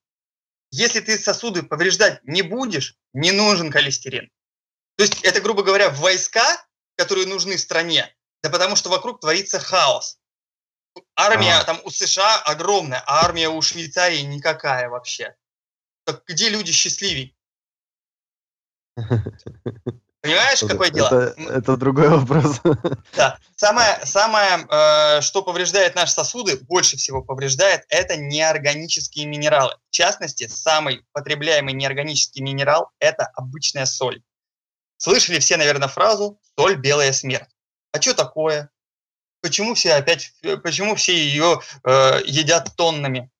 Если 0.70 1.00
ты 1.00 1.18
сосуды 1.18 1.62
повреждать 1.62 2.22
не 2.24 2.42
будешь, 2.42 2.96
не 3.12 3.32
нужен 3.32 3.72
холестерин. 3.72 4.30
То 4.96 5.04
есть 5.04 5.22
это, 5.22 5.40
грубо 5.40 5.62
говоря, 5.62 5.90
войска, 5.90 6.66
которые 6.96 7.26
нужны 7.26 7.56
стране, 7.56 8.14
да 8.42 8.50
потому 8.50 8.76
что 8.76 8.90
вокруг 8.90 9.20
творится 9.20 9.58
хаос. 9.58 10.18
Армия 11.14 11.58
а. 11.58 11.64
там 11.64 11.80
у 11.84 11.90
США 11.90 12.40
огромная, 12.42 13.02
а 13.06 13.24
армия 13.24 13.48
у 13.48 13.62
Швейцарии 13.62 14.20
никакая 14.22 14.88
вообще. 14.88 15.36
Так 16.04 16.24
где 16.26 16.48
люди 16.48 16.72
счастливей? 16.72 17.36
Понимаешь, 20.20 20.60
какое 20.60 20.90
дело? 20.90 21.06
Это, 21.06 21.42
это 21.42 21.76
другой 21.76 22.08
вопрос. 22.08 22.60
Да. 23.16 23.38
Самое, 23.56 24.00
самое 24.04 24.66
э, 24.68 25.20
что 25.20 25.42
повреждает 25.42 25.94
наши 25.94 26.12
сосуды, 26.12 26.56
больше 26.56 26.96
всего 26.96 27.22
повреждает, 27.22 27.84
это 27.88 28.16
неорганические 28.16 29.26
минералы. 29.26 29.76
В 29.90 29.92
частности, 29.92 30.48
самый 30.48 31.04
потребляемый 31.12 31.74
неорганический 31.74 32.42
минерал– 32.42 32.90
это 33.00 33.26
обычная 33.34 33.86
соль. 33.86 34.22
Слышали 34.96 35.38
все, 35.38 35.56
наверное, 35.56 35.88
фразу 35.88 36.40
«соль– 36.58 36.76
белая 36.76 37.12
смерть». 37.12 37.48
А 37.92 38.00
что 38.00 38.14
такое? 38.14 38.70
Почему 39.40 39.74
все 39.74 39.94
опять, 39.94 40.32
почему 40.62 40.96
все 40.96 41.16
ее 41.16 41.60
э, 41.84 42.20
едят 42.26 42.74
тоннами? 42.76 43.30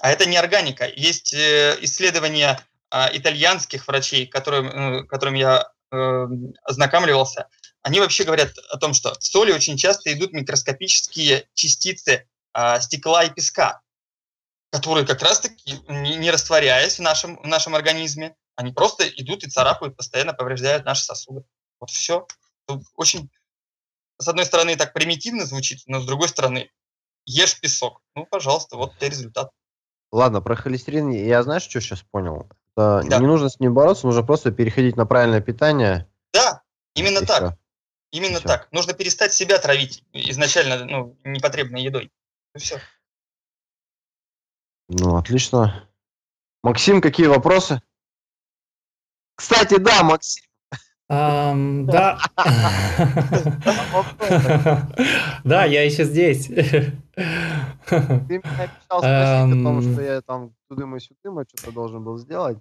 А 0.00 0.10
это 0.10 0.26
не 0.26 0.36
органика. 0.36 0.86
Есть 0.86 1.34
э, 1.34 1.76
исследования 1.82 2.58
э, 2.90 3.16
итальянских 3.16 3.86
врачей, 3.86 4.26
которым, 4.26 4.66
э, 4.68 5.04
которым 5.04 5.34
я 5.34 5.70
э, 5.94 6.26
ознакомливался, 6.62 7.48
они 7.82 8.00
вообще 8.00 8.24
говорят 8.24 8.56
о 8.70 8.78
том, 8.78 8.94
что 8.94 9.14
в 9.14 9.24
соли 9.24 9.52
очень 9.52 9.76
часто 9.76 10.12
идут 10.12 10.32
микроскопические 10.32 11.46
частицы 11.54 12.26
э, 12.54 12.80
стекла 12.80 13.24
и 13.24 13.30
песка, 13.30 13.82
которые 14.70 15.06
как 15.06 15.22
раз-таки, 15.22 15.80
не, 15.88 16.16
не 16.16 16.30
растворяясь 16.30 16.98
в 16.98 17.02
нашем, 17.02 17.36
в 17.42 17.46
нашем 17.46 17.74
организме, 17.74 18.36
они 18.56 18.72
просто 18.72 19.08
идут 19.08 19.44
и 19.44 19.50
царапают, 19.50 19.96
постоянно 19.96 20.32
повреждают 20.32 20.84
наши 20.84 21.04
сосуды. 21.04 21.44
Вот 21.80 21.90
все. 21.90 22.26
Очень, 22.96 23.30
с 24.18 24.28
одной 24.28 24.46
стороны, 24.46 24.76
так 24.76 24.92
примитивно 24.92 25.44
звучит, 25.44 25.82
но 25.86 26.00
с 26.00 26.06
другой 26.06 26.28
стороны, 26.28 26.70
ешь 27.26 27.60
песок. 27.60 28.00
Ну, 28.14 28.26
пожалуйста, 28.26 28.76
вот 28.76 28.96
тебе 28.96 29.10
результат. 29.10 29.50
Ладно, 30.12 30.40
про 30.40 30.56
холестерин 30.56 31.10
я 31.10 31.42
знаешь, 31.42 31.64
что 31.64 31.80
сейчас 31.80 32.02
понял? 32.02 32.48
Да. 32.76 33.02
Не 33.02 33.26
нужно 33.26 33.48
с 33.48 33.60
ним 33.60 33.72
бороться, 33.74 34.06
нужно 34.06 34.22
просто 34.22 34.50
переходить 34.50 34.96
на 34.96 35.06
правильное 35.06 35.40
питание. 35.40 36.08
Да, 36.32 36.62
именно 36.94 37.20
так. 37.20 37.38
Все. 37.38 37.58
Именно 38.10 38.38
все. 38.38 38.48
так. 38.48 38.68
Нужно 38.72 38.94
перестать 38.94 39.32
себя 39.32 39.58
травить 39.58 40.02
изначально 40.12 40.84
ну, 40.84 41.16
непотребной 41.24 41.82
едой. 41.82 42.10
И 42.54 42.58
все. 42.58 42.80
Ну, 44.88 45.16
отлично. 45.16 45.88
Максим, 46.62 47.00
какие 47.00 47.26
вопросы? 47.26 47.80
Кстати, 49.36 49.78
да, 49.78 50.02
Максим. 50.02 50.44
Um, 51.10 51.84
да. 51.84 52.18
Да, 55.44 55.64
я 55.66 55.84
еще 55.84 56.04
здесь. 56.04 56.48
Ты 57.14 57.22
меня 58.28 58.58
обещал 58.58 58.98
спросить 58.98 59.60
о 59.60 59.62
том, 59.62 59.82
что 59.82 60.02
я 60.02 60.20
там 60.22 60.54
тудыма-сюдыма 60.68 61.44
что-то 61.48 61.72
должен 61.72 62.04
был 62.04 62.18
сделать. 62.18 62.58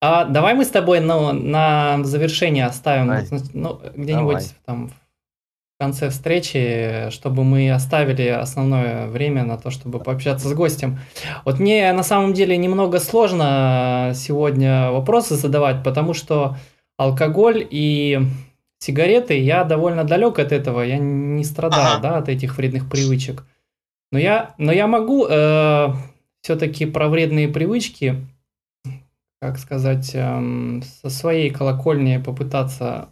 А 0.00 0.26
давай 0.26 0.54
мы 0.54 0.64
с 0.64 0.68
тобой 0.68 1.00
ну, 1.00 1.32
на 1.32 2.04
завершение 2.04 2.66
оставим 2.66 3.10
ну, 3.54 3.80
где-нибудь 3.96 4.54
там 4.66 4.88
в 4.88 5.78
конце 5.80 6.10
встречи, 6.10 7.08
чтобы 7.10 7.42
мы 7.42 7.72
оставили 7.72 8.28
основное 8.28 9.08
время 9.08 9.44
на 9.44 9.56
то, 9.56 9.70
чтобы 9.70 9.98
пообщаться 9.98 10.48
с 10.48 10.52
гостем. 10.52 10.98
Вот 11.44 11.58
мне 11.58 11.92
на 11.92 12.02
самом 12.02 12.34
деле 12.34 12.56
немного 12.56 13.00
сложно 13.00 14.12
сегодня 14.14 14.90
вопросы 14.90 15.36
задавать, 15.36 15.82
потому 15.82 16.14
что 16.14 16.56
алкоголь 16.96 17.66
и 17.68 18.20
сигареты, 18.84 19.38
я 19.38 19.64
довольно 19.64 20.04
далек 20.04 20.38
от 20.38 20.52
этого, 20.52 20.82
я 20.82 20.98
не 20.98 21.44
страдал, 21.44 21.94
ага. 21.94 22.00
да, 22.00 22.16
от 22.18 22.28
этих 22.28 22.56
вредных 22.56 22.88
привычек. 22.88 23.44
Но 24.12 24.18
я, 24.18 24.54
но 24.58 24.72
я 24.72 24.86
могу 24.86 25.26
э, 25.28 25.88
все-таки 26.42 26.86
про 26.86 27.08
вредные 27.08 27.48
привычки 27.48 28.24
как 29.44 29.58
сказать, 29.58 30.12
эм, 30.14 30.82
со 31.02 31.10
своей 31.10 31.50
колокольни 31.50 32.16
попытаться 32.16 33.10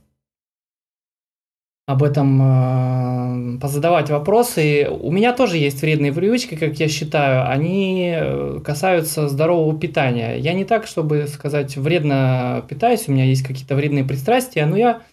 об 1.87 2.03
этом 2.03 3.57
э, 3.57 3.59
позадавать 3.61 4.09
вопросы. 4.09 4.89
У 4.89 5.13
меня 5.13 5.35
тоже 5.35 5.59
есть 5.59 5.83
вредные 5.83 6.11
привычки, 6.11 6.55
как 6.55 6.81
я 6.81 6.89
считаю. 6.89 7.51
Они 7.51 8.15
э, 8.17 8.61
касаются 8.65 9.29
здорового 9.29 9.79
питания. 9.79 10.37
Я 10.39 10.55
не 10.55 10.65
так, 10.65 10.87
чтобы 10.87 11.27
сказать, 11.27 11.77
вредно 11.77 12.65
питаюсь, 12.67 13.09
у 13.09 13.13
меня 13.13 13.25
есть 13.25 13.47
какие-то 13.47 13.75
вредные 13.75 14.05
пристрастия, 14.05 14.65
но 14.65 14.79
я 14.79 14.91
э, 14.93 15.12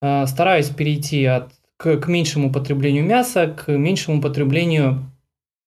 стараюсь 0.00 0.68
перейти 0.68 1.24
от, 1.26 1.52
к, 1.76 1.98
к 1.98 2.08
меньшему 2.08 2.52
потреблению 2.52 3.04
мяса, 3.04 3.48
к 3.48 3.70
меньшему 3.70 4.20
потреблению 4.22 5.10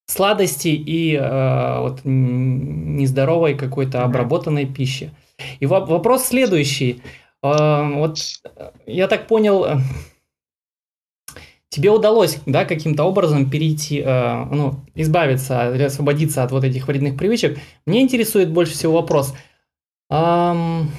сладости 0.06 0.68
и 0.68 1.14
э, 1.14 1.80
вот 1.80 2.00
нездоровой 2.04 3.54
какой-то 3.54 4.02
обработанной 4.02 4.66
пищи. 4.66 5.12
И 5.60 5.66
вопрос 5.66 6.24
следующий. 6.24 7.02
Э, 7.42 7.90
вот 7.94 8.18
я 8.86 9.08
так 9.08 9.26
понял, 9.26 9.64
э, 9.64 9.76
тебе 11.68 11.90
удалось, 11.90 12.38
да, 12.46 12.64
каким-то 12.64 13.04
образом 13.04 13.50
перейти, 13.50 14.00
э, 14.00 14.44
ну, 14.50 14.74
избавиться 14.94 15.86
освободиться 15.86 16.42
от 16.44 16.52
вот 16.52 16.64
этих 16.64 16.86
вредных 16.86 17.16
привычек. 17.16 17.58
Мне 17.86 18.02
интересует 18.02 18.50
больше 18.50 18.74
всего 18.74 18.94
вопрос. 18.94 19.34
Эм, 20.10 20.90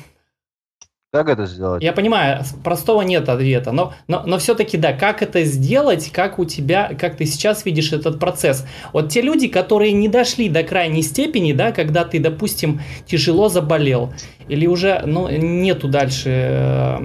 как 1.15 1.29
это 1.29 1.45
сделать? 1.45 1.81
Я 1.81 1.93
понимаю, 1.93 2.43
простого 2.63 3.01
нет 3.01 3.29
ответа, 3.29 3.71
но, 3.71 3.93
но, 4.07 4.23
но 4.25 4.37
все-таки, 4.37 4.77
да, 4.77 4.93
как 4.93 5.21
это 5.21 5.43
сделать, 5.43 6.11
как 6.11 6.39
у 6.39 6.45
тебя, 6.45 6.91
как 6.99 7.15
ты 7.15 7.25
сейчас 7.25 7.65
видишь 7.65 7.93
этот 7.93 8.19
процесс? 8.19 8.65
Вот 8.91 9.09
те 9.09 9.21
люди, 9.21 9.47
которые 9.47 9.93
не 9.93 10.09
дошли 10.09 10.49
до 10.49 10.63
крайней 10.63 11.01
степени, 11.01 11.53
да, 11.53 11.71
когда 11.71 12.03
ты, 12.03 12.19
допустим, 12.19 12.81
тяжело 13.05 13.47
заболел, 13.49 14.13
или 14.49 14.67
уже, 14.67 15.01
ну, 15.05 15.29
нету 15.29 15.87
дальше, 15.87 16.29
э, 16.29 16.97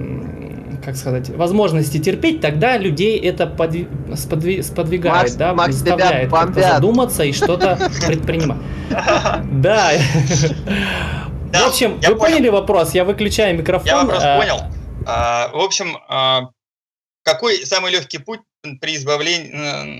как 0.83 0.95
сказать, 0.95 1.29
возможности 1.29 1.97
терпеть, 1.97 2.41
тогда 2.41 2.77
людей 2.77 3.17
это 3.17 3.47
подви, 3.47 3.87
сподви, 4.15 4.61
сподвигает, 4.61 5.23
Макс, 5.23 5.35
да, 5.35 5.53
Макс, 5.53 5.75
заставляет 5.75 6.31
задуматься 6.53 7.23
и 7.23 7.31
что-то 7.31 7.79
предпринимать. 8.05 8.59
Да. 9.51 9.91
Да, 11.51 11.65
в 11.65 11.69
общем, 11.69 11.95
вы 11.95 12.01
понял. 12.01 12.17
поняли 12.17 12.49
вопрос? 12.49 12.93
Я 12.93 13.03
выключаю 13.03 13.57
микрофон. 13.57 13.87
Я 13.87 13.97
вопрос 13.97 14.23
а, 14.23 14.39
понял. 14.39 14.61
А, 15.05 15.49
в 15.53 15.59
общем, 15.59 15.97
а, 16.07 16.49
какой 17.23 17.65
самый 17.65 17.91
легкий 17.91 18.17
путь 18.17 18.41
при 18.79 18.95
избавлении, 18.95 19.51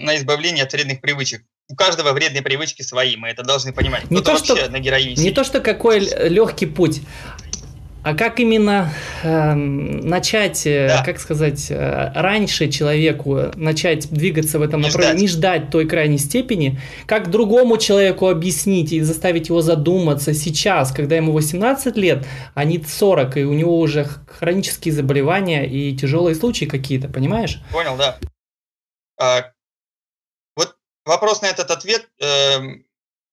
на 0.04 0.16
избавление 0.18 0.64
от 0.64 0.74
вредных 0.74 1.02
привычек? 1.02 1.44
У 1.70 1.76
каждого 1.76 2.12
вредные 2.12 2.42
привычки 2.42 2.82
свои, 2.82 3.16
мы 3.16 3.30
это 3.30 3.44
должны 3.44 3.72
понимать. 3.72 4.12
Не 4.12 4.22
то, 4.22 4.38
что, 4.38 4.70
на 4.70 4.80
героине 4.80 5.16
не 5.16 5.32
то, 5.32 5.44
что 5.44 5.62
какой 5.62 6.00
легкий 6.00 6.66
путь, 6.66 7.02
а 8.04 8.16
как 8.16 8.40
именно 8.40 8.92
э, 9.22 9.54
начать, 9.54 10.66
э, 10.66 10.88
да. 10.88 11.04
как 11.04 11.20
сказать, 11.20 11.70
э, 11.70 12.12
раньше 12.16 12.68
человеку 12.70 13.52
начать 13.56 14.10
двигаться 14.10 14.58
в 14.58 14.64
этом 14.64 14.82
не 14.82 14.88
направлении, 14.88 15.28
ждать. 15.28 15.62
не 15.62 15.62
ждать 15.62 15.72
той 15.72 15.88
крайней 15.88 16.18
степени, 16.18 16.80
как 17.06 17.30
другому 17.30 17.78
человеку 17.78 18.28
объяснить 18.28 18.92
и 18.92 19.02
заставить 19.02 19.50
его 19.50 19.62
задуматься 19.62 20.34
сейчас, 20.34 20.92
когда 20.92 21.16
ему 21.16 21.32
18 21.32 21.96
лет, 21.96 22.26
а 22.56 22.64
не 22.64 22.84
40, 22.84 23.38
и 23.38 23.44
у 23.44 23.54
него 23.54 23.80
уже 23.80 24.08
хронические 24.28 24.94
заболевания 24.94 25.68
и 25.68 25.96
тяжелые 25.96 26.36
случаи 26.36 26.66
какие-то, 26.66 27.08
понимаешь? 27.08 27.62
Понял, 27.72 27.98
да. 27.98 28.18
А, 29.20 29.52
вот 30.56 30.76
вопрос 31.06 31.44
на 31.44 31.48
этот 31.48 31.70
ответ, 31.70 32.10
э, 32.20 32.58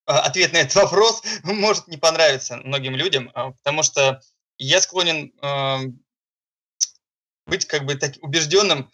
ответ 0.05 0.53
на 0.53 0.59
этот 0.59 0.75
вопрос 0.75 1.23
может 1.43 1.89
не 1.89 1.97
понравиться 1.97 2.59
многим 2.59 2.95
людям, 2.95 3.31
а, 3.33 3.53
потому 3.53 3.83
что 3.83 4.21
я 4.59 4.81
склонен 4.81 5.33
э, 5.41 5.79
быть 7.47 7.67
как 7.67 7.85
бы 7.85 7.95
так 7.95 8.15
убежденным 8.21 8.91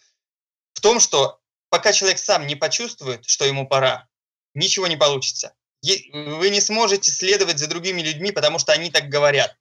в 0.73 0.81
том, 0.81 0.99
что 0.99 1.39
пока 1.69 1.91
человек 1.91 2.19
сам 2.19 2.47
не 2.47 2.55
почувствует, 2.55 3.25
что 3.25 3.45
ему 3.45 3.67
пора, 3.67 4.07
ничего 4.53 4.87
не 4.87 4.97
получится. 4.97 5.53
Вы 5.81 6.49
не 6.49 6.61
сможете 6.61 7.11
следовать 7.11 7.59
за 7.59 7.67
другими 7.67 8.01
людьми, 8.01 8.31
потому 8.31 8.57
что 8.59 8.71
они 8.71 8.89
так 8.89 9.09
говорят. 9.09 9.55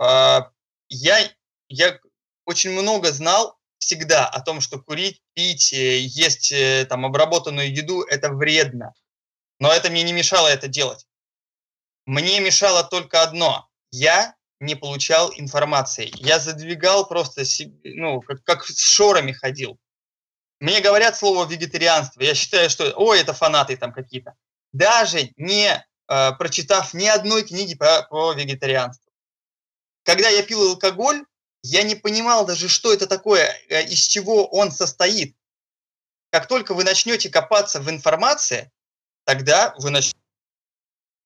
Э, 0.00 0.40
я, 0.88 1.30
я 1.68 1.98
очень 2.46 2.70
много 2.70 3.12
знал 3.12 3.58
всегда 3.78 4.26
о 4.26 4.40
том, 4.40 4.60
что 4.60 4.80
курить, 4.80 5.22
пить, 5.34 5.72
э, 5.72 5.98
есть 6.00 6.52
э, 6.52 6.86
там 6.88 7.04
обработанную 7.04 7.72
еду– 7.72 8.02
это 8.08 8.30
вредно. 8.30 8.94
Но 9.60 9.72
это 9.72 9.90
мне 9.90 10.02
не 10.02 10.12
мешало 10.12 10.48
это 10.48 10.68
делать. 10.68 11.06
Мне 12.06 12.40
мешало 12.40 12.84
только 12.84 13.22
одно. 13.22 13.68
Я 13.90 14.34
не 14.60 14.74
получал 14.74 15.32
информации. 15.36 16.10
Я 16.16 16.38
задвигал 16.38 17.06
просто, 17.06 17.42
ну, 17.84 18.20
как, 18.20 18.42
как 18.44 18.64
с 18.66 18.80
шорами 18.80 19.32
ходил. 19.32 19.78
Мне 20.60 20.80
говорят 20.80 21.16
слово 21.16 21.46
вегетарианство. 21.46 22.22
Я 22.22 22.34
считаю, 22.34 22.68
что, 22.68 22.92
ой, 22.96 23.20
это 23.20 23.32
фанаты 23.32 23.76
там 23.76 23.92
какие-то. 23.92 24.34
Даже 24.72 25.30
не 25.36 25.84
э, 26.08 26.32
прочитав 26.32 26.94
ни 26.94 27.06
одной 27.06 27.44
книги 27.44 27.74
по, 27.74 28.06
по 28.10 28.32
вегетарианству. 28.32 29.10
Когда 30.02 30.28
я 30.28 30.42
пил 30.42 30.70
алкоголь, 30.70 31.24
я 31.62 31.82
не 31.82 31.94
понимал 31.94 32.44
даже, 32.46 32.68
что 32.68 32.92
это 32.92 33.06
такое, 33.06 33.54
э, 33.68 33.84
из 33.84 34.00
чего 34.00 34.46
он 34.46 34.72
состоит. 34.72 35.36
Как 36.30 36.48
только 36.48 36.74
вы 36.74 36.82
начнете 36.84 37.30
копаться 37.30 37.80
в 37.80 37.88
информации, 37.88 38.70
тогда 39.24 39.74
вы 39.78 39.90
начнете 39.90 40.18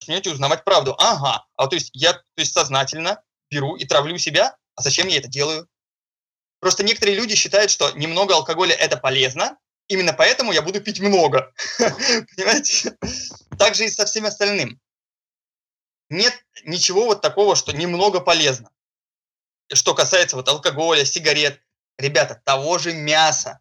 начнете 0.07 0.31
узнавать 0.31 0.65
правду. 0.65 0.95
Ага, 0.99 1.47
а 1.57 1.67
то 1.67 1.75
есть 1.75 1.91
я 1.93 2.13
то 2.13 2.23
есть 2.37 2.53
сознательно 2.53 3.23
беру 3.51 3.77
и 3.77 3.85
травлю 3.85 4.19
себя, 4.19 4.57
а 4.75 4.83
зачем 4.83 5.09
я 5.09 5.19
это 5.19 5.29
делаю? 5.29 5.69
Просто 6.61 6.85
некоторые 6.85 7.17
люди 7.17 7.35
считают, 7.35 7.71
что 7.71 7.91
немного 7.93 8.35
алкоголя 8.35 8.75
это 8.75 8.97
полезно, 8.97 9.59
именно 9.89 10.13
поэтому 10.13 10.53
я 10.53 10.63
буду 10.63 10.81
пить 10.81 11.01
много. 11.01 11.53
Понимаете? 11.79 12.97
Так 13.59 13.75
же 13.75 13.85
и 13.85 13.91
со 13.91 14.07
всем 14.07 14.27
остальным. 14.27 14.81
Нет 16.09 16.35
ничего 16.65 17.07
вот 17.07 17.21
такого, 17.21 17.57
что 17.57 17.73
немного 17.73 18.21
полезно. 18.21 18.71
Что 19.73 19.95
касается 19.95 20.37
вот 20.37 20.49
алкоголя, 20.49 21.05
сигарет, 21.05 21.61
ребята, 21.99 22.41
того 22.45 22.79
же 22.79 22.93
мяса. 22.93 23.61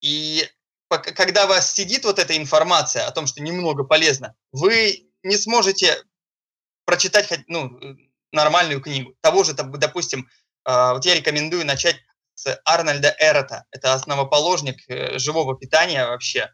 И 0.00 0.48
когда 0.88 1.46
вас 1.46 1.72
сидит 1.74 2.04
вот 2.04 2.18
эта 2.18 2.36
информация 2.36 3.06
о 3.06 3.10
том, 3.10 3.26
что 3.26 3.42
немного 3.42 3.84
полезно, 3.84 4.34
вы 4.52 5.07
не 5.28 5.36
сможете 5.36 6.02
прочитать 6.84 7.30
ну, 7.46 7.78
нормальную 8.32 8.80
книгу. 8.80 9.14
Того 9.20 9.44
же, 9.44 9.54
допустим, 9.54 10.28
а, 10.64 10.94
вот 10.94 11.04
я 11.04 11.14
рекомендую 11.14 11.64
начать 11.64 11.96
с 12.34 12.60
Арнольда 12.64 13.14
Эрота. 13.18 13.64
Это 13.70 13.94
основоположник 13.94 14.88
э, 14.88 15.18
живого 15.18 15.56
питания 15.56 16.06
вообще, 16.06 16.52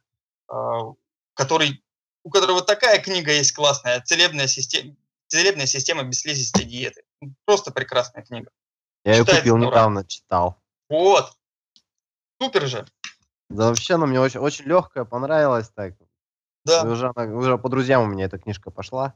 а, 0.48 0.92
который, 1.34 1.82
у 2.24 2.30
которого 2.30 2.62
такая 2.62 3.00
книга 3.00 3.32
есть 3.32 3.52
классная, 3.52 4.00
«Целебная 4.00 4.46
система, 4.46 4.96
целебная 5.28 5.66
система 5.66 6.02
бесслизистой 6.02 6.64
диеты». 6.64 7.04
Просто 7.44 7.70
прекрасная 7.70 8.24
книга. 8.24 8.50
Я 9.04 9.16
ее 9.16 9.24
купил 9.24 9.56
недавно, 9.56 10.04
читал. 10.06 10.56
Вот. 10.88 11.32
Супер 12.40 12.66
же. 12.66 12.86
Да 13.50 13.68
вообще 13.68 13.94
она 13.94 14.06
мне 14.06 14.20
очень, 14.20 14.40
очень 14.40 14.64
легкая, 14.64 15.04
понравилась 15.04 15.68
так. 15.68 15.94
Да. 16.64 16.82
уже, 16.84 17.10
уже 17.10 17.58
по 17.58 17.68
друзьям 17.68 18.02
у 18.02 18.06
меня 18.06 18.24
эта 18.26 18.38
книжка 18.38 18.70
пошла. 18.70 19.14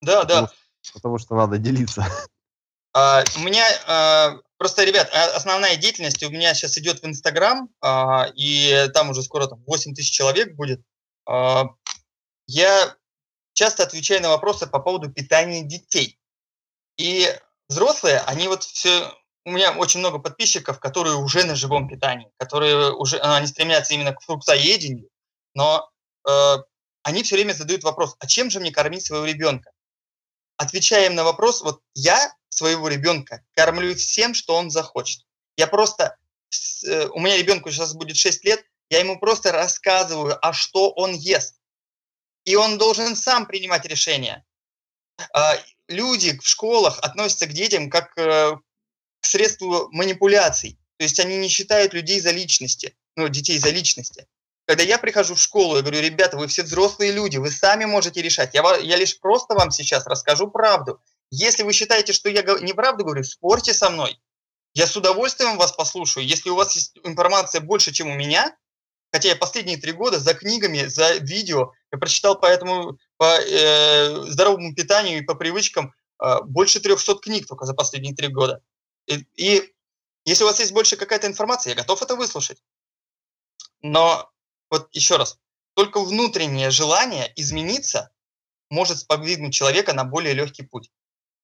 Да, 0.00 0.22
потому, 0.22 0.46
да. 0.46 0.52
Потому 0.92 1.18
что 1.18 1.34
надо 1.36 1.58
делиться. 1.58 2.06
А, 2.94 3.24
у 3.36 3.40
меня 3.40 3.64
а, 3.86 4.36
просто, 4.58 4.84
ребят, 4.84 5.08
а, 5.14 5.34
основная 5.36 5.76
деятельность 5.76 6.22
у 6.24 6.28
меня 6.28 6.52
сейчас 6.52 6.76
идет 6.76 7.00
в 7.00 7.06
Инстаграм, 7.06 7.70
а, 7.80 8.26
и 8.34 8.86
там 8.92 9.08
уже 9.08 9.22
скоро 9.22 9.46
там, 9.46 9.64
8 9.66 9.94
тысяч 9.94 10.10
человек 10.10 10.54
будет. 10.56 10.82
А, 11.26 11.70
я 12.46 12.94
часто 13.54 13.84
отвечаю 13.84 14.20
на 14.20 14.28
вопросы 14.28 14.66
по 14.66 14.78
поводу 14.78 15.10
питания 15.10 15.62
детей. 15.62 16.18
И 16.98 17.34
взрослые, 17.68 18.18
они 18.26 18.48
вот 18.48 18.62
все... 18.64 19.10
У 19.44 19.52
меня 19.52 19.72
очень 19.72 20.00
много 20.00 20.18
подписчиков, 20.18 20.78
которые 20.78 21.16
уже 21.16 21.44
на 21.44 21.54
живом 21.54 21.88
питании, 21.88 22.30
которые 22.36 22.92
уже... 22.92 23.18
Они 23.20 23.46
стремятся 23.46 23.94
именно 23.94 24.12
к 24.12 24.20
фруктоедению, 24.20 25.08
но 25.54 25.90
они 26.24 27.22
все 27.22 27.34
время 27.36 27.52
задают 27.52 27.82
вопрос, 27.82 28.16
а 28.18 28.26
чем 28.26 28.50
же 28.50 28.60
мне 28.60 28.70
кормить 28.70 29.04
своего 29.04 29.24
ребенка? 29.24 29.72
Отвечаем 30.56 31.14
на 31.14 31.24
вопрос, 31.24 31.62
вот 31.62 31.80
я 31.94 32.32
своего 32.48 32.88
ребенка 32.88 33.42
кормлю 33.54 33.94
всем, 33.94 34.34
что 34.34 34.54
он 34.54 34.70
захочет. 34.70 35.22
Я 35.56 35.66
просто, 35.66 36.16
э, 36.86 37.06
у 37.08 37.20
меня 37.20 37.36
ребенку 37.36 37.70
сейчас 37.70 37.94
будет 37.94 38.16
6 38.16 38.44
лет, 38.44 38.64
я 38.90 39.00
ему 39.00 39.18
просто 39.18 39.52
рассказываю, 39.52 40.38
а 40.46 40.52
что 40.52 40.90
он 40.90 41.14
ест. 41.14 41.56
И 42.44 42.56
он 42.56 42.78
должен 42.78 43.16
сам 43.16 43.46
принимать 43.46 43.86
решения. 43.86 44.44
А, 45.32 45.56
люди 45.88 46.38
в 46.38 46.46
школах 46.46 46.98
относятся 46.98 47.46
к 47.46 47.52
детям 47.52 47.88
как 47.88 48.16
э, 48.18 48.56
к 49.20 49.26
средству 49.26 49.88
манипуляций. 49.92 50.78
То 50.98 51.04
есть 51.04 51.18
они 51.20 51.36
не 51.38 51.48
считают 51.48 51.94
людей 51.94 52.20
за 52.20 52.32
личности, 52.32 52.96
ну, 53.16 53.28
детей 53.28 53.58
за 53.58 53.70
личности. 53.70 54.26
Когда 54.72 54.84
я 54.84 54.96
прихожу 54.96 55.34
в 55.34 55.38
школу, 55.38 55.76
я 55.76 55.82
говорю, 55.82 56.00
ребята, 56.00 56.38
вы 56.38 56.46
все 56.46 56.62
взрослые 56.62 57.12
люди, 57.12 57.36
вы 57.36 57.50
сами 57.50 57.84
можете 57.84 58.22
решать. 58.22 58.54
Я, 58.54 58.62
я 58.78 58.96
лишь 58.96 59.20
просто 59.20 59.52
вам 59.52 59.70
сейчас 59.70 60.06
расскажу 60.06 60.50
правду. 60.50 60.98
Если 61.30 61.62
вы 61.62 61.74
считаете, 61.74 62.14
что 62.14 62.30
я 62.30 62.40
неправду 62.40 63.04
говорю, 63.04 63.22
спорьте 63.22 63.74
со 63.74 63.90
мной. 63.90 64.18
Я 64.72 64.86
с 64.86 64.96
удовольствием 64.96 65.58
вас 65.58 65.72
послушаю. 65.72 66.26
Если 66.26 66.48
у 66.48 66.54
вас 66.54 66.74
есть 66.74 66.98
информация 67.04 67.60
больше, 67.60 67.92
чем 67.92 68.08
у 68.08 68.14
меня, 68.14 68.56
хотя 69.12 69.28
я 69.28 69.36
последние 69.36 69.76
три 69.76 69.92
года 69.92 70.18
за 70.18 70.32
книгами, 70.32 70.86
за 70.86 71.16
видео, 71.16 71.72
я 71.92 71.98
прочитал 71.98 72.40
по 72.40 72.46
этому 72.46 72.96
по 73.18 73.26
э, 73.26 74.24
здоровому 74.30 74.74
питанию 74.74 75.18
и 75.18 75.22
по 75.26 75.34
привычкам 75.34 75.92
э, 76.24 76.36
больше 76.44 76.80
300 76.80 77.16
книг 77.16 77.46
только 77.46 77.66
за 77.66 77.74
последние 77.74 78.14
три 78.14 78.28
года. 78.28 78.62
И, 79.04 79.26
и 79.34 79.74
если 80.24 80.44
у 80.44 80.46
вас 80.46 80.60
есть 80.60 80.72
больше 80.72 80.96
какая-то 80.96 81.26
информация, 81.26 81.72
я 81.72 81.76
готов 81.76 82.00
это 82.00 82.16
выслушать. 82.16 82.62
Но 83.82 84.31
вот 84.72 84.88
еще 84.92 85.16
раз, 85.16 85.38
только 85.74 86.00
внутреннее 86.00 86.70
желание 86.70 87.30
измениться 87.36 88.10
может 88.70 88.98
сподвигнуть 88.98 89.52
человека 89.52 89.92
на 89.92 90.04
более 90.04 90.32
легкий 90.32 90.62
путь, 90.62 90.90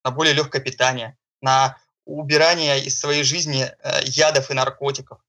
на 0.03 0.11
более 0.11 0.33
легкое 0.33 0.63
питание, 0.63 1.19
на 1.43 1.79
убирание 2.07 2.83
из 2.83 2.99
своей 2.99 3.23
жизни 3.23 3.65
э, 3.65 4.01
ядов 4.05 4.51
и 4.51 4.55
наркотиков. 4.55 5.21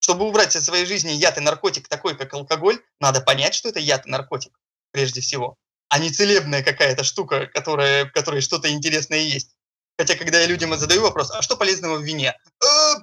Чтобы 0.00 0.26
убрать 0.26 0.56
из 0.56 0.64
своей 0.64 0.84
жизни 0.84 1.12
яд 1.12 1.38
и 1.38 1.40
наркотик 1.40 1.86
такой, 1.86 2.16
как 2.16 2.34
алкоголь, 2.34 2.82
надо 2.98 3.20
понять, 3.20 3.54
что 3.54 3.68
это 3.68 3.78
яд 3.78 4.04
и 4.04 4.10
наркотик, 4.10 4.58
прежде 4.90 5.20
всего, 5.20 5.56
а 5.90 6.00
не 6.00 6.10
целебная 6.10 6.64
какая-то 6.64 7.04
штука, 7.04 7.46
которая, 7.46 8.06
в 8.06 8.12
которой 8.12 8.40
что-то 8.40 8.68
интересное 8.68 9.20
есть. 9.20 9.54
Хотя, 9.96 10.16
когда 10.16 10.40
я 10.40 10.46
людям 10.46 10.76
задаю 10.76 11.02
вопрос, 11.02 11.30
а 11.30 11.40
что 11.40 11.56
полезного 11.56 11.98
в 11.98 12.02
вине? 12.02 12.36
«Э, 12.64 12.94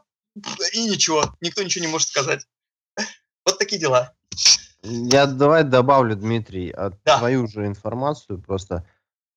и 0.74 0.90
ничего, 0.90 1.38
никто 1.40 1.64
ничего 1.64 1.86
не 1.86 1.92
может 1.92 2.10
сказать. 2.10 2.46
Вот 3.50 3.58
такие 3.58 3.82
дела. 3.82 4.14
Я 4.84 5.26
давай 5.26 5.64
добавлю, 5.64 6.16
Дмитрий, 6.16 6.74
да. 7.04 7.18
твою 7.18 7.48
же 7.48 7.66
информацию 7.66 8.40
просто. 8.40 8.86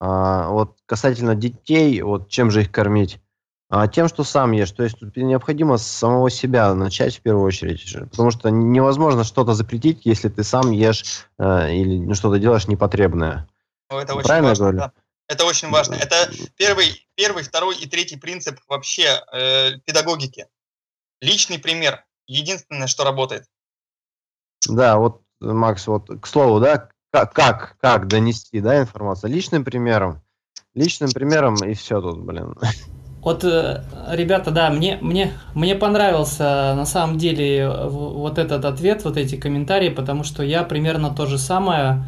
А, 0.01 0.49
вот 0.49 0.77
касательно 0.85 1.35
детей, 1.35 2.03
вот 2.03 2.29
чем 2.29 2.51
же 2.51 2.63
их 2.63 2.71
кормить? 2.71 3.21
А, 3.71 3.89
тем, 3.89 4.09
что 4.09 4.23
сам 4.23 4.53
ешь. 4.53 4.71
То 4.73 4.83
есть 4.83 4.99
тут 4.99 5.17
необходимо 5.17 5.79
с 5.79 5.87
самого 5.87 6.29
себя 6.29 6.75
начать 6.75 7.17
в 7.17 7.23
первую 7.23 7.47
очередь. 7.47 7.83
Потому 8.11 8.31
что 8.31 8.51
невозможно 8.51 9.25
что-то 9.25 9.55
запретить, 9.55 10.05
если 10.05 10.29
ты 10.29 10.45
сам 10.45 10.73
ешь 10.73 11.27
э, 11.39 11.73
или 11.73 11.99
ну, 11.99 12.15
что-то 12.15 12.39
делаешь 12.39 12.69
непотребное. 12.69 13.49
Ну, 13.91 13.99
это 13.99 14.15
очень 14.15 14.27
Правильно 14.27 14.49
важно, 14.51 14.63
говорю? 14.65 14.79
Да. 14.79 14.93
Это 15.29 15.47
очень 15.47 15.71
важно. 15.71 15.95
Это 15.95 16.31
первый, 16.57 17.07
первый, 17.15 17.43
второй 17.45 17.77
и 17.79 17.89
третий 17.89 18.17
принцип 18.17 18.61
вообще 18.69 19.23
э, 19.33 19.79
педагогики. 19.87 20.49
Личный 21.23 21.59
пример. 21.59 22.05
Единственное, 22.27 22.89
что 22.89 23.05
работает. 23.05 23.47
Да, 24.69 24.99
вот, 24.99 25.21
Макс, 25.41 25.87
вот 25.87 26.09
к 26.21 26.27
слову, 26.27 26.61
да, 26.61 26.89
как, 27.13 27.33
как, 27.33 27.77
как 27.81 28.09
донести, 28.09 28.61
да, 28.61 28.81
информацию? 28.81 29.33
Личным 29.33 29.65
примером. 29.65 30.21
Личным 30.75 31.11
примером 31.11 31.57
и 31.57 31.75
все 31.75 32.01
тут, 32.01 32.21
блин. 32.21 32.55
Вот, 33.21 33.45
э, 33.45 33.85
ребята, 34.09 34.51
да, 34.51 34.71
мне, 34.71 34.99
мне, 35.01 35.33
мне 35.55 35.77
понравился 35.77 36.75
на 36.75 36.85
самом 36.85 37.19
деле 37.19 37.71
вот 37.71 38.37
этот 38.37 38.65
ответ, 38.65 39.05
вот 39.05 39.17
эти 39.17 39.37
комментарии, 39.37 39.91
потому 39.91 40.25
что 40.25 40.43
я 40.43 40.65
примерно 40.65 41.15
то 41.15 41.27
же 41.27 41.39
самое 41.39 42.05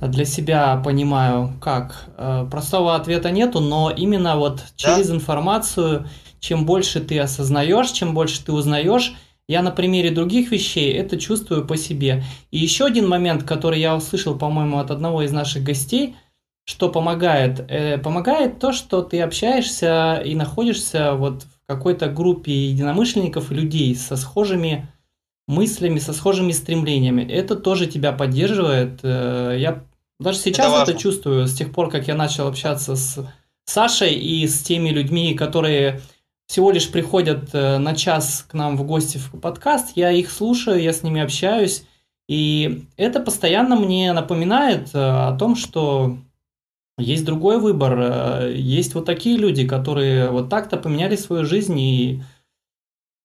для 0.00 0.24
себя 0.24 0.80
понимаю, 0.84 1.52
как. 1.60 2.06
Э, 2.16 2.46
простого 2.50 2.96
ответа 2.96 3.30
нету, 3.30 3.60
но 3.60 3.90
именно 3.90 4.36
вот 4.36 4.64
через 4.76 5.08
да? 5.08 5.14
информацию, 5.14 6.08
чем 6.40 6.66
больше 6.66 7.00
ты 7.00 7.20
осознаешь, 7.20 7.90
чем 7.90 8.12
больше 8.12 8.44
ты 8.44 8.52
узнаешь, 8.52 9.14
я 9.48 9.62
на 9.62 9.70
примере 9.70 10.10
других 10.10 10.50
вещей 10.50 10.92
это 10.92 11.18
чувствую 11.18 11.66
по 11.66 11.76
себе. 11.76 12.24
И 12.50 12.58
еще 12.58 12.84
один 12.86 13.08
момент, 13.08 13.42
который 13.42 13.80
я 13.80 13.96
услышал, 13.96 14.38
по-моему, 14.38 14.78
от 14.78 14.90
одного 14.90 15.22
из 15.22 15.32
наших 15.32 15.62
гостей– 15.62 16.16
что 16.64 16.88
помогает? 16.88 17.64
Э, 17.68 17.98
помогает 17.98 18.58
то, 18.58 18.72
что 18.72 19.02
ты 19.02 19.20
общаешься 19.20 20.22
и 20.24 20.34
находишься 20.34 21.14
вот 21.14 21.42
в 21.42 21.66
какой-то 21.66 22.08
группе 22.08 22.52
единомышленников 22.52 23.50
людей 23.50 23.94
со 23.94 24.16
схожими 24.16 24.88
мыслями, 25.46 25.98
со 25.98 26.14
схожими 26.14 26.52
стремлениями. 26.52 27.22
Это 27.22 27.54
тоже 27.54 27.86
тебя 27.86 28.12
поддерживает. 28.12 29.00
Э, 29.02 29.56
я 29.58 29.84
даже 30.18 30.38
сейчас 30.38 30.72
это, 30.72 30.92
это 30.92 31.00
чувствую, 31.00 31.46
с 31.46 31.52
тех 31.52 31.70
пор, 31.70 31.90
как 31.90 32.08
я 32.08 32.14
начал 32.14 32.48
общаться 32.48 32.96
с 32.96 33.26
Сашей 33.66 34.14
и 34.14 34.46
с 34.46 34.62
теми 34.62 34.88
людьми, 34.88 35.34
которые 35.34 36.00
всего 36.46 36.70
лишь 36.70 36.90
приходят 36.90 37.54
э, 37.54 37.78
на 37.78 37.94
час 37.94 38.44
к 38.48 38.54
нам 38.54 38.76
в 38.76 38.84
гости 38.84 39.18
в 39.18 39.40
подкаст, 39.40 39.96
я 39.96 40.10
их 40.10 40.30
слушаю, 40.30 40.80
я 40.80 40.92
с 40.92 41.02
ними 41.02 41.22
общаюсь, 41.22 41.84
и 42.28 42.86
это 42.96 43.20
постоянно 43.20 43.76
мне 43.76 44.12
напоминает 44.12 44.94
э, 44.94 44.98
о 44.98 45.36
том, 45.38 45.56
что 45.56 46.18
есть 46.98 47.24
другой 47.24 47.58
выбор. 47.58 47.98
Э, 47.98 48.52
есть 48.54 48.94
вот 48.94 49.06
такие 49.06 49.36
люди, 49.36 49.66
которые 49.66 50.30
вот 50.30 50.50
так-то 50.50 50.76
поменяли 50.76 51.16
свою 51.16 51.44
жизнь, 51.44 51.78
и, 51.78 52.22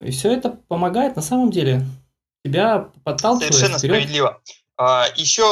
и 0.02 0.12
все 0.12 0.32
это 0.32 0.50
помогает 0.50 1.16
на 1.16 1.22
самом 1.22 1.52
деле. 1.52 1.86
Тебя 2.46 2.90
подталкивает 3.04 3.54
Совершенно 3.54 3.78
вперед. 3.78 3.96
справедливо. 3.96 4.42
А, 4.78 5.08
еще, 5.18 5.44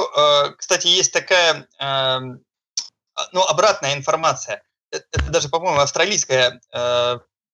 кстати, 0.57 0.87
есть 0.87 1.11
такая, 1.11 1.67
эм, 1.79 2.39
ну, 3.33 3.41
обратная 3.43 3.93
информация. 3.93 4.63
Это 4.89 5.29
даже, 5.29 5.49
по-моему, 5.49 5.81
австралийское 5.81 6.61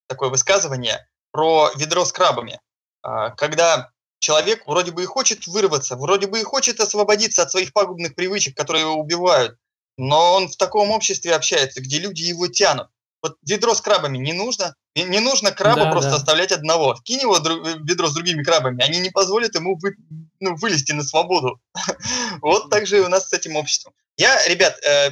такое 0.07 0.29
высказывание 0.29 1.05
про 1.31 1.71
ведро 1.75 2.05
с 2.05 2.11
крабами. 2.11 2.59
А, 3.01 3.31
когда 3.31 3.89
человек 4.19 4.65
вроде 4.67 4.91
бы 4.91 5.03
и 5.03 5.07
хочет 5.07 5.47
вырваться, 5.47 5.95
вроде 5.95 6.27
бы 6.27 6.39
и 6.39 6.43
хочет 6.43 6.79
освободиться 6.79 7.43
от 7.43 7.51
своих 7.51 7.73
пагубных 7.73 8.15
привычек, 8.15 8.55
которые 8.55 8.83
его 8.83 8.93
убивают, 8.93 9.57
но 9.97 10.33
он 10.33 10.47
в 10.47 10.55
таком 10.55 10.91
обществе 10.91 11.35
общается, 11.35 11.81
где 11.81 11.99
люди 11.99 12.23
его 12.23 12.47
тянут. 12.47 12.87
Вот 13.21 13.37
ведро 13.47 13.73
с 13.73 13.81
крабами 13.81 14.17
не 14.17 14.33
нужно. 14.33 14.75
Не 14.95 15.19
нужно 15.19 15.51
краба 15.51 15.85
да, 15.85 15.91
просто 15.91 16.11
да. 16.11 16.15
оставлять 16.17 16.51
одного. 16.51 16.95
Кинь 17.03 17.21
его 17.21 17.37
ведро 17.37 18.07
с 18.07 18.13
другими 18.13 18.43
крабами, 18.43 18.83
они 18.83 18.99
не 18.99 19.09
позволят 19.09 19.55
ему 19.55 19.77
вы, 19.81 19.95
ну, 20.39 20.55
вылезти 20.55 20.91
на 20.91 21.03
свободу. 21.03 21.59
вот 22.41 22.69
так 22.69 22.85
же 22.85 22.97
и 22.97 23.01
у 23.01 23.07
нас 23.07 23.29
с 23.29 23.33
этим 23.33 23.55
обществом. 23.55 23.93
Я, 24.17 24.45
ребят, 24.47 24.77
э, 24.85 25.11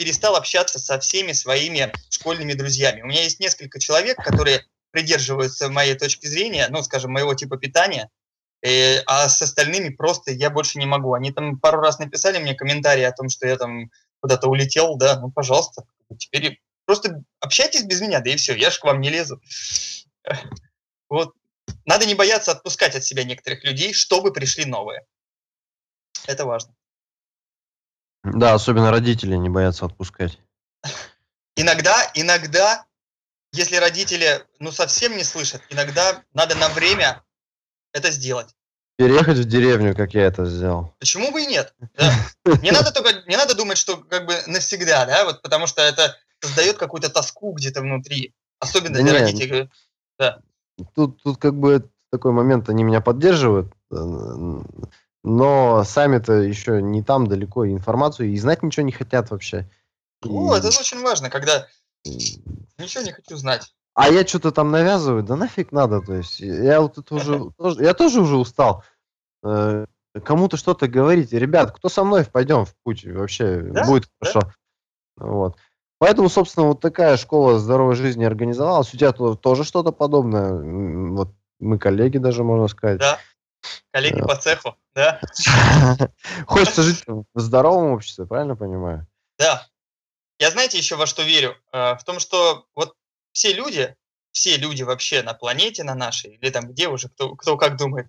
перестал 0.00 0.34
общаться 0.34 0.78
со 0.78 0.98
всеми 0.98 1.32
своими 1.32 1.92
школьными 2.08 2.54
друзьями. 2.54 3.02
У 3.02 3.06
меня 3.06 3.22
есть 3.22 3.38
несколько 3.38 3.78
человек, 3.78 4.16
которые 4.16 4.64
придерживаются 4.92 5.68
моей 5.68 5.94
точки 5.94 6.26
зрения, 6.26 6.68
ну, 6.70 6.82
скажем, 6.82 7.12
моего 7.12 7.34
типа 7.34 7.58
питания, 7.58 8.08
э, 8.62 9.00
а 9.04 9.28
с 9.28 9.42
остальными 9.42 9.90
просто 9.90 10.32
я 10.32 10.48
больше 10.48 10.78
не 10.78 10.86
могу. 10.86 11.12
Они 11.12 11.32
там 11.32 11.60
пару 11.60 11.82
раз 11.82 11.98
написали 11.98 12.38
мне 12.38 12.54
комментарии 12.54 13.02
о 13.02 13.12
том, 13.12 13.28
что 13.28 13.46
я 13.46 13.58
там 13.58 13.90
куда-то 14.20 14.48
улетел, 14.48 14.96
да, 14.96 15.20
ну, 15.20 15.30
пожалуйста, 15.30 15.84
теперь 16.18 16.62
просто 16.86 17.22
общайтесь 17.38 17.84
без 17.84 18.00
меня, 18.00 18.20
да 18.20 18.30
и 18.30 18.36
все, 18.36 18.56
я 18.56 18.70
же 18.70 18.80
к 18.80 18.84
вам 18.84 19.02
не 19.02 19.10
лезу. 19.10 19.38
Вот. 21.10 21.34
Надо 21.84 22.06
не 22.06 22.14
бояться 22.14 22.52
отпускать 22.52 22.94
от 22.94 23.04
себя 23.04 23.24
некоторых 23.24 23.64
людей, 23.64 23.92
чтобы 23.92 24.32
пришли 24.32 24.64
новые. 24.64 25.04
Это 26.26 26.46
важно. 26.46 26.72
Да, 28.22 28.54
особенно 28.54 28.90
родители 28.90 29.36
не 29.36 29.48
боятся 29.48 29.86
отпускать. 29.86 30.38
Иногда, 31.56 32.10
иногда, 32.14 32.84
если 33.52 33.76
родители 33.76 34.44
ну 34.58 34.72
совсем 34.72 35.16
не 35.16 35.24
слышат, 35.24 35.62
иногда 35.70 36.22
надо 36.32 36.54
на 36.54 36.68
время 36.68 37.22
это 37.92 38.10
сделать. 38.10 38.54
Переехать 38.96 39.38
в 39.38 39.44
деревню, 39.44 39.96
как 39.96 40.12
я 40.14 40.26
это 40.26 40.44
сделал. 40.44 40.94
Почему 40.98 41.32
бы 41.32 41.42
и 41.42 41.46
нет? 41.46 41.74
Да. 41.96 42.12
Не 42.62 42.70
надо 42.70 42.92
только, 42.92 43.22
не 43.26 43.36
надо 43.36 43.54
думать, 43.54 43.78
что 43.78 43.96
как 43.96 44.26
бы 44.26 44.34
навсегда, 44.46 45.06
да, 45.06 45.24
вот 45.24 45.42
потому 45.42 45.66
что 45.66 45.80
это 45.82 46.16
создает 46.40 46.76
какую-то 46.76 47.08
тоску 47.10 47.52
где-то 47.52 47.80
внутри, 47.80 48.34
особенно 48.58 48.96
для 49.02 49.12
нет. 49.12 49.22
родителей. 49.22 49.70
Да. 50.18 50.40
Тут, 50.94 51.22
тут 51.22 51.38
как 51.38 51.54
бы 51.54 51.88
такой 52.10 52.32
момент, 52.32 52.68
они 52.68 52.84
меня 52.84 53.00
поддерживают, 53.00 53.72
э, 53.90 53.96
но 55.22 55.84
сами-то 55.84 56.34
еще 56.34 56.80
не 56.80 57.02
там 57.02 57.26
далеко 57.26 57.66
информацию 57.66 58.30
и 58.30 58.36
знать 58.38 58.62
ничего 58.62 58.86
не 58.86 58.92
хотят 58.92 59.30
вообще. 59.30 59.68
О, 60.22 60.54
и... 60.54 60.58
это 60.58 60.68
очень 60.68 61.02
важно, 61.02 61.30
когда 61.30 61.66
ничего 62.04 63.04
не 63.04 63.12
хочу 63.12 63.36
знать. 63.36 63.74
А 63.94 64.08
я 64.08 64.26
что-то 64.26 64.52
там 64.52 64.70
навязываю, 64.70 65.22
да 65.22 65.36
нафиг 65.36 65.72
надо, 65.72 66.00
то 66.00 66.14
есть 66.14 66.40
я 66.40 66.80
вот 66.80 66.96
это 66.98 67.14
уже, 67.14 67.52
я 67.82 67.94
тоже 67.94 68.20
уже 68.20 68.36
устал. 68.36 68.84
Э, 69.42 69.86
кому-то 70.24 70.56
что-то 70.56 70.88
говорить. 70.88 71.32
Ребят, 71.32 71.72
кто 71.72 71.88
со 71.88 72.04
мной 72.04 72.24
пойдем 72.24 72.64
в 72.64 72.74
путь, 72.82 73.04
вообще 73.04 73.60
да? 73.60 73.84
будет 73.84 74.08
хорошо. 74.20 74.40
Да? 75.16 75.26
Вот. 75.26 75.56
Поэтому, 75.98 76.30
собственно, 76.30 76.66
вот 76.68 76.80
такая 76.80 77.16
школа 77.16 77.58
здоровой 77.58 77.94
жизни 77.94 78.24
организовалась. 78.24 78.92
У 78.94 78.96
тебя 78.96 79.12
тоже 79.12 79.64
что-то 79.64 79.92
подобное. 79.92 81.10
Вот 81.10 81.34
мы 81.58 81.78
коллеги 81.78 82.16
даже, 82.16 82.42
можно 82.42 82.68
сказать. 82.68 83.00
Да. 83.00 83.18
Коллеги 83.92 84.20
по 84.20 84.36
цеху, 84.36 84.76
да. 84.94 85.20
Хочется 86.46 86.82
жить 86.82 87.04
в 87.06 87.40
здоровом 87.40 87.92
обществе, 87.92 88.26
правильно 88.26 88.56
понимаю? 88.56 89.06
Да. 89.38 89.66
Я 90.38 90.50
знаете 90.50 90.78
еще 90.78 90.96
во 90.96 91.06
что 91.06 91.22
верю? 91.22 91.56
Э, 91.72 91.96
в 91.96 92.04
том, 92.04 92.18
что 92.20 92.66
вот 92.74 92.94
все 93.32 93.52
люди, 93.52 93.94
все 94.32 94.56
люди 94.56 94.82
вообще 94.82 95.22
на 95.22 95.34
планете, 95.34 95.84
на 95.84 95.94
нашей, 95.94 96.36
или 96.36 96.50
там 96.50 96.68
где 96.68 96.88
уже, 96.88 97.08
кто, 97.08 97.34
кто 97.36 97.56
как 97.56 97.76
думает, 97.76 98.08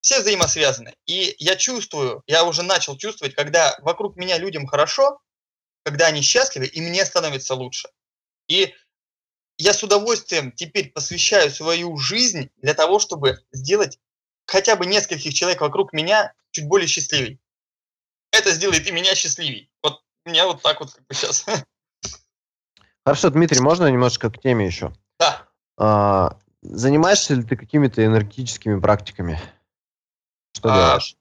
все 0.00 0.20
взаимосвязаны. 0.20 0.94
И 1.06 1.34
я 1.38 1.56
чувствую, 1.56 2.22
я 2.26 2.44
уже 2.44 2.62
начал 2.62 2.96
чувствовать, 2.96 3.34
когда 3.34 3.76
вокруг 3.80 4.16
меня 4.16 4.38
людям 4.38 4.66
хорошо, 4.66 5.20
когда 5.84 6.06
они 6.06 6.22
счастливы, 6.22 6.66
и 6.66 6.80
мне 6.80 7.04
становится 7.04 7.54
лучше. 7.54 7.88
И 8.48 8.74
я 9.58 9.74
с 9.74 9.82
удовольствием 9.82 10.52
теперь 10.52 10.90
посвящаю 10.90 11.50
свою 11.50 11.96
жизнь 11.98 12.50
для 12.56 12.74
того, 12.74 12.98
чтобы 12.98 13.44
сделать 13.52 13.98
хотя 14.50 14.74
бы 14.74 14.84
нескольких 14.84 15.32
человек 15.32 15.60
вокруг 15.60 15.92
меня 15.92 16.32
чуть 16.50 16.66
более 16.66 16.88
счастливей. 16.88 17.38
Это 18.32 18.50
сделает 18.50 18.86
и 18.86 18.90
меня 18.90 19.14
счастливей. 19.14 19.70
Вот 19.82 20.02
меня 20.24 20.46
вот 20.46 20.60
так 20.62 20.80
вот 20.80 20.92
как 20.92 21.06
бы 21.06 21.14
сейчас. 21.14 21.46
Хорошо, 23.04 23.30
Дмитрий, 23.30 23.60
можно 23.60 23.86
немножко 23.86 24.28
к 24.28 24.40
теме 24.40 24.66
еще? 24.66 24.92
Да. 25.20 25.48
А, 25.78 26.36
занимаешься 26.62 27.34
ли 27.34 27.44
ты 27.44 27.56
какими-то 27.56 28.04
энергетическими 28.04 28.78
практиками? 28.78 29.40
Что 30.56 30.72
а, 30.72 30.76
делаешь? 30.76 31.16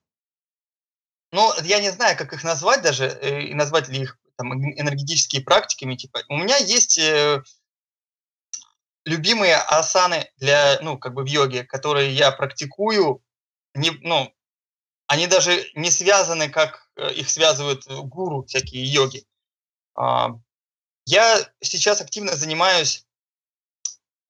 Ну, 1.31 1.53
я 1.63 1.79
не 1.81 1.91
знаю, 1.91 2.17
как 2.17 2.33
их 2.33 2.43
назвать 2.43 2.81
даже, 2.81 3.05
э, 3.05 3.43
и 3.43 3.53
назвать 3.53 3.89
ли 3.89 4.01
их 4.01 4.17
там, 4.37 4.53
энергетические 4.53 5.43
практиками. 5.43 5.95
Типа. 5.95 6.23
У 6.29 6.37
меня 6.37 6.57
есть 6.57 6.97
э, 6.97 7.43
любимые 9.09 9.55
асаны 9.55 10.31
для, 10.37 10.79
ну, 10.81 10.97
как 10.97 11.13
бы 11.13 11.23
в 11.23 11.25
йоге, 11.25 11.63
которые 11.63 12.13
я 12.13 12.31
практикую. 12.31 13.23
Не, 13.73 13.91
ну, 14.01 14.33
они 15.07 15.27
даже 15.27 15.69
не 15.73 15.89
связаны, 15.89 16.49
как 16.49 16.91
э, 16.95 17.13
их 17.13 17.29
связывают 17.29 17.87
гуру, 17.87 18.43
всякие 18.45 18.83
йоги. 18.85 19.25
А, 19.95 20.29
я 21.05 21.51
сейчас 21.61 22.01
активно 22.01 22.35
занимаюсь 22.35 23.07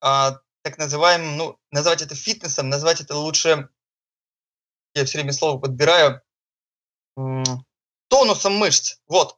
а, 0.01 0.39
так 0.61 0.77
называемым, 0.77 1.35
ну, 1.35 1.59
назвать 1.71 2.01
это 2.01 2.15
фитнесом, 2.15 2.69
назвать 2.69 3.01
это 3.01 3.17
лучше, 3.17 3.69
я 4.93 5.05
все 5.05 5.17
время 5.17 5.33
слово 5.33 5.59
подбираю, 5.59 6.21
тонусом 8.07 8.53
мышц. 8.55 8.99
Вот. 9.07 9.37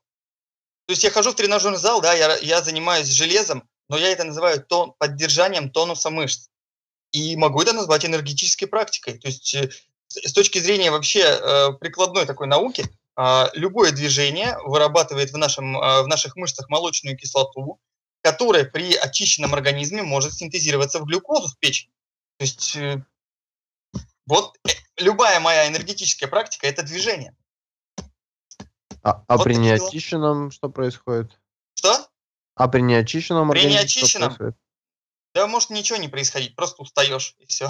То 0.85 0.93
есть 0.93 1.03
я 1.03 1.09
хожу 1.09 1.31
в 1.31 1.35
тренажерный 1.35 1.79
зал, 1.79 2.01
да, 2.01 2.13
я, 2.13 2.37
я 2.37 2.61
занимаюсь 2.61 3.07
железом, 3.07 3.67
но 3.91 3.97
я 3.97 4.07
это 4.07 4.23
называю 4.23 4.63
тон, 4.63 4.93
поддержанием 4.97 5.69
тонуса 5.69 6.09
мышц. 6.09 6.47
И 7.11 7.35
могу 7.35 7.61
это 7.61 7.73
назвать 7.73 8.05
энергетической 8.05 8.65
практикой. 8.65 9.19
То 9.19 9.27
есть 9.27 9.53
э, 9.53 9.69
с 10.07 10.31
точки 10.31 10.59
зрения 10.59 10.91
вообще 10.91 11.23
э, 11.23 11.73
прикладной 11.73 12.25
такой 12.25 12.47
науки, 12.47 12.85
э, 13.17 13.45
любое 13.53 13.91
движение 13.91 14.57
вырабатывает 14.63 15.31
в, 15.31 15.37
нашем, 15.37 15.77
э, 15.77 16.03
в 16.03 16.07
наших 16.07 16.37
мышцах 16.37 16.69
молочную 16.69 17.17
кислоту, 17.17 17.81
которая 18.21 18.63
при 18.63 18.95
очищенном 18.95 19.53
организме 19.53 20.03
может 20.03 20.35
синтезироваться 20.35 20.99
в 20.99 21.05
глюкозу 21.05 21.49
в 21.49 21.57
печени. 21.59 21.91
То 22.37 22.45
есть 22.45 22.75
э, 22.77 23.03
вот 24.25 24.57
любая 24.95 25.41
моя 25.41 25.67
энергетическая 25.67 26.29
практика– 26.29 26.65
это 26.67 26.83
движение. 26.83 27.35
А, 29.03 29.21
а 29.27 29.35
вот 29.35 29.43
при 29.43 29.55
неочищенном 29.55 30.51
что 30.51 30.69
происходит? 30.69 31.37
Что? 31.73 32.07
А 32.61 32.67
при 32.67 32.81
неочищенном 32.81 33.49
При 33.49 33.65
неочищенном? 33.65 34.37
Да 35.33 35.47
может 35.47 35.71
ничего 35.71 35.97
не 35.97 36.09
происходить, 36.09 36.55
просто 36.55 36.83
устаешь 36.83 37.35
и 37.39 37.47
все. 37.47 37.69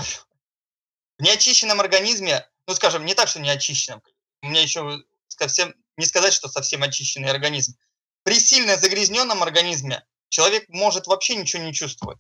В 1.17 1.23
неочищенном 1.23 1.80
организме, 1.80 2.45
ну 2.67 2.73
скажем, 2.75 3.06
не 3.06 3.13
так, 3.13 3.30
что 3.30 3.39
неочищенном, 3.39 4.01
у 4.41 4.47
меня 4.47 4.62
еще 4.62 5.01
совсем, 5.30 5.73
не 5.95 6.06
сказать, 6.06 6.34
что 6.34 6.49
совсем 6.49 6.84
очищенный 6.84 7.30
организм. 7.30 7.77
При 8.23 8.38
сильно 8.39 8.75
загрязненном 8.75 9.41
организме 9.43 10.06
человек 10.27 10.67
может 10.67 11.08
вообще 11.08 11.36
ничего 11.36 11.63
не 11.63 11.73
чувствовать. 11.73 12.19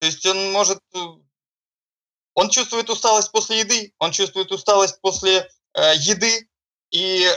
То 0.00 0.06
есть 0.06 0.24
он 0.24 0.50
может... 0.52 0.78
Э, 0.94 0.98
он 2.34 2.48
чувствует 2.48 2.88
усталость 2.88 3.32
после 3.32 3.60
еды, 3.60 3.92
он 3.98 4.12
чувствует 4.12 4.50
усталость 4.50 5.00
после 5.02 5.50
э, 5.74 5.96
еды. 5.96 6.48
И 6.90 7.28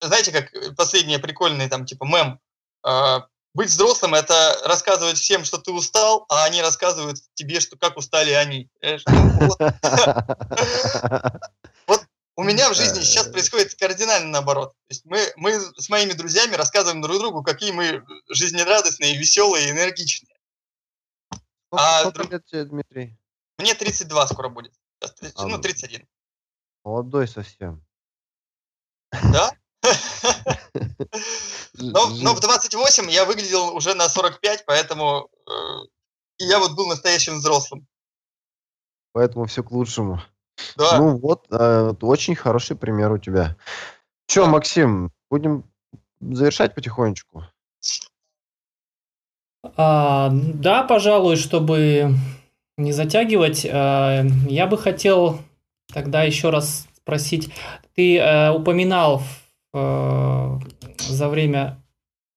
знаете, 0.00 0.32
как 0.32 0.76
последний 0.76 1.18
прикольный 1.18 1.68
там 1.68 1.86
типа 1.86 2.04
мем, 2.04 2.40
э, 2.84 3.20
быть 3.54 3.68
взрослым– 3.68 4.14
это 4.16 4.60
рассказывать 4.64 5.18
всем, 5.18 5.44
что 5.44 5.58
ты 5.58 5.72
устал, 5.72 6.24
а 6.28 6.44
они 6.44 6.62
рассказывают 6.62 7.18
тебе, 7.34 7.60
что 7.60 7.76
как 7.76 7.96
устали 7.96 8.30
они. 8.32 8.70
Ну, 8.82 9.50
вот 11.86 12.06
у 12.36 12.42
меня 12.42 12.70
в 12.70 12.74
жизни 12.74 13.00
сейчас 13.00 13.28
происходит 13.28 13.74
кардинально 13.74 14.30
наоборот. 14.30 14.70
То 14.70 14.92
есть 14.94 15.04
мы, 15.04 15.20
мы 15.36 15.60
с 15.60 15.88
моими 15.88 16.12
друзьями 16.12 16.54
рассказываем 16.54 17.02
друг 17.02 17.18
другу, 17.18 17.42
какие 17.42 17.72
мы 17.72 18.04
жизнерадостные, 18.28 19.16
веселые 19.16 19.70
энергичные. 19.70 20.36
А, 21.72 22.00
Сколько 22.00 22.22
лет 22.22 22.46
тебе, 22.46 22.64
Дмитрий? 22.64 23.18
Мне 23.58 23.74
32 23.74 24.26
скоро 24.28 24.48
будет. 24.48 24.72
А, 25.34 25.46
ну, 25.46 25.58
31. 25.58 26.06
Молодой 26.84 27.28
совсем. 27.28 27.84
Да? 29.32 29.52
Но, 31.74 32.08
но 32.08 32.34
в 32.34 32.40
28 32.40 33.10
я 33.10 33.24
выглядел 33.24 33.74
уже 33.74 33.94
на 33.94 34.08
45, 34.08 34.64
поэтому 34.66 35.28
э, 35.46 35.52
я 36.38 36.58
вот 36.58 36.74
был 36.76 36.86
настоящим 36.86 37.38
взрослым. 37.38 37.86
Поэтому 39.12 39.46
все 39.46 39.62
к 39.62 39.70
лучшему. 39.70 40.20
Да. 40.76 40.98
Ну 40.98 41.16
вот, 41.16 41.46
э, 41.50 41.94
очень 42.02 42.34
хороший 42.34 42.76
пример 42.76 43.10
у 43.12 43.18
тебя. 43.18 43.56
Че, 44.26 44.44
да. 44.44 44.50
Максим, 44.50 45.10
будем 45.30 45.64
завершать 46.20 46.74
потихонечку? 46.74 47.44
А, 49.76 50.30
да, 50.32 50.82
пожалуй, 50.84 51.36
чтобы 51.36 52.14
не 52.76 52.92
затягивать, 52.92 53.64
э, 53.64 54.26
я 54.48 54.66
бы 54.66 54.78
хотел 54.78 55.40
тогда 55.92 56.22
еще 56.22 56.50
раз 56.50 56.86
спросить. 56.96 57.52
Ты 57.94 58.18
э, 58.18 58.50
упоминал 58.50 59.22
э, 59.72 60.58
за 60.98 61.28
время 61.28 61.82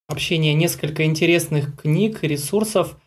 общения 0.08 0.54
несколько 0.54 1.06
интересных 1.06 1.80
книг, 1.80 2.24
ресурсов, 2.24 2.98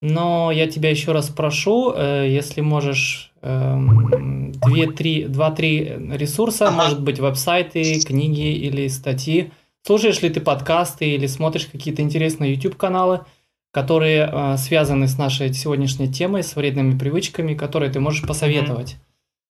но 0.00 0.50
я 0.52 0.70
тебя 0.70 0.90
еще 0.90 1.12
раз 1.12 1.30
прошу, 1.30 1.92
э, 1.96 2.26
если 2.28 2.60
можешь, 2.60 3.32
эм, 3.40 4.52
две-три, 4.52 5.24
два-три 5.24 5.80
ресурса, 6.12 6.68
ага. 6.68 6.76
может 6.76 7.02
быть, 7.02 7.20
веб-сайты, 7.20 8.00
книги 8.00 8.52
или 8.52 8.88
статьи. 8.88 9.50
Слушаешь 9.86 10.20
ли 10.20 10.30
ты 10.30 10.40
подкасты 10.40 11.06
или 11.06 11.26
смотришь 11.26 11.66
какие-то 11.66 12.02
интересные 12.02 12.54
YouTube-каналы, 12.54 13.24
которые 13.70 14.30
э, 14.30 14.56
связаны 14.56 15.08
с 15.08 15.18
нашей 15.18 15.52
сегодняшней 15.52 16.12
темой, 16.12 16.42
с 16.42 16.54
вредными 16.54 16.98
привычками, 16.98 17.54
которые 17.54 17.90
ты 17.90 17.98
можешь 17.98 18.26
посоветовать? 18.26 18.96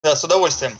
Да, 0.02 0.14
с 0.14 0.22
удовольствием. 0.22 0.72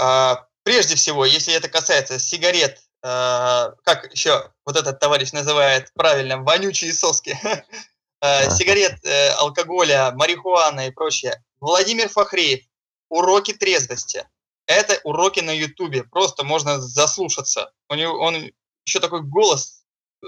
А, 0.00 0.46
прежде 0.68 0.96
всего, 0.96 1.24
если 1.24 1.54
это 1.54 1.70
касается 1.70 2.18
сигарет, 2.18 2.82
а, 3.02 3.72
как 3.84 4.12
еще 4.12 4.52
вот 4.66 4.76
этот 4.76 5.00
товарищ 5.00 5.32
называет 5.32 5.90
правильно, 5.94 6.42
вонючие 6.42 6.92
соски, 6.92 7.38
а, 8.20 8.50
сигарет, 8.50 9.02
э, 9.02 9.30
алкоголя, 9.30 10.12
марихуана 10.14 10.88
и 10.88 10.90
прочее. 10.90 11.42
Владимир 11.58 12.10
Фахреев, 12.10 12.66
уроки 13.08 13.54
трезвости. 13.54 14.28
Это 14.66 15.00
уроки 15.04 15.40
на 15.40 15.52
Ютубе, 15.52 16.04
просто 16.04 16.44
можно 16.44 16.82
заслушаться. 16.82 17.72
У 17.88 17.94
него 17.94 18.18
он 18.20 18.52
еще 18.84 19.00
такой 19.00 19.22
голос, 19.22 19.86
э, 20.22 20.26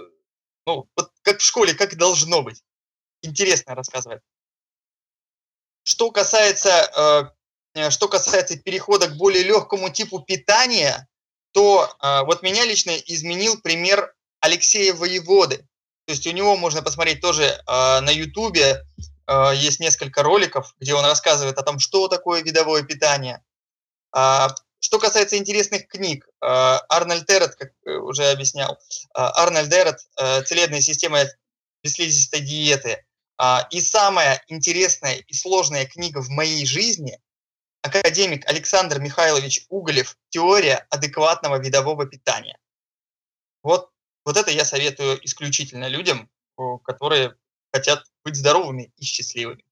ну, 0.67 0.89
вот 0.97 1.11
как 1.21 1.41
в 1.41 1.45
школе, 1.45 1.75
как 1.75 1.99
должно 1.99 2.41
быть. 2.41 2.63
Интересно 3.21 3.75
рассказывает. 3.75 4.23
Что 5.83 6.11
касается, 6.11 6.71
э, 6.71 7.40
что 7.91 8.09
касается 8.09 8.57
перехода 8.57 9.09
к 9.09 9.17
более 9.17 9.45
легкому 9.45 9.91
типу 9.91 10.21
питания, 10.21 11.07
то 11.53 11.89
э, 12.03 12.23
вот 12.25 12.43
меня 12.43 12.65
лично 12.65 12.91
изменил 12.91 13.61
пример 13.61 14.15
Алексея 14.41 14.95
Воеводы. 14.95 15.59
То 16.07 16.13
есть 16.13 16.27
у 16.27 16.33
него 16.33 16.57
можно 16.57 16.83
посмотреть 16.83 17.21
тоже 17.21 17.45
э, 17.45 18.01
на 18.01 18.11
Ютубе, 18.11 18.85
э, 19.27 19.53
есть 19.55 19.81
несколько 19.81 20.23
роликов, 20.23 20.75
где 20.81 20.95
он 20.95 21.05
рассказывает 21.05 21.59
о 21.59 21.63
том, 21.63 21.79
что 21.79 22.09
такое 22.09 22.43
видовое 22.43 22.83
питание. 22.83 23.43
Э, 24.17 24.49
что 24.81 24.99
касается 24.99 25.37
интересных 25.37 25.89
книг, 25.89 26.27
э, 26.27 26.47
Арнольд 26.89 27.27
Террет, 27.27 27.55
как 27.55 27.73
уже 27.85 28.31
объяснял, 28.31 28.75
э, 28.75 28.77
Арнольд 29.15 29.71
Террет 29.71 29.99
э, 30.17 30.43
«Целебная 30.43 30.81
система 30.81 31.25
бесслизистой 31.83 32.41
диеты». 32.41 33.05
Э, 33.41 33.59
и 33.71 33.81
самая 33.81 34.43
интересная 34.49 35.17
и 35.17 35.35
сложная 35.35 35.87
книга 35.87 36.23
в 36.23 36.29
моей 36.29 36.65
жизни– 36.65 37.19
академик 37.83 38.49
Александр 38.49 39.01
Михайлович 39.01 39.67
Уголев 39.69 40.17
«Теория 40.29 40.87
адекватного 40.91 41.59
видового 41.59 42.07
питания». 42.07 42.59
Вот, 43.63 43.91
вот 44.25 44.37
это 44.37 44.51
я 44.51 44.65
советую 44.65 45.25
исключительно 45.25 45.89
людям, 45.89 46.31
которые 46.85 47.35
хотят 47.73 48.05
быть 48.25 48.37
здоровыми 48.37 48.93
и 48.97 49.05
счастливыми. 49.05 49.65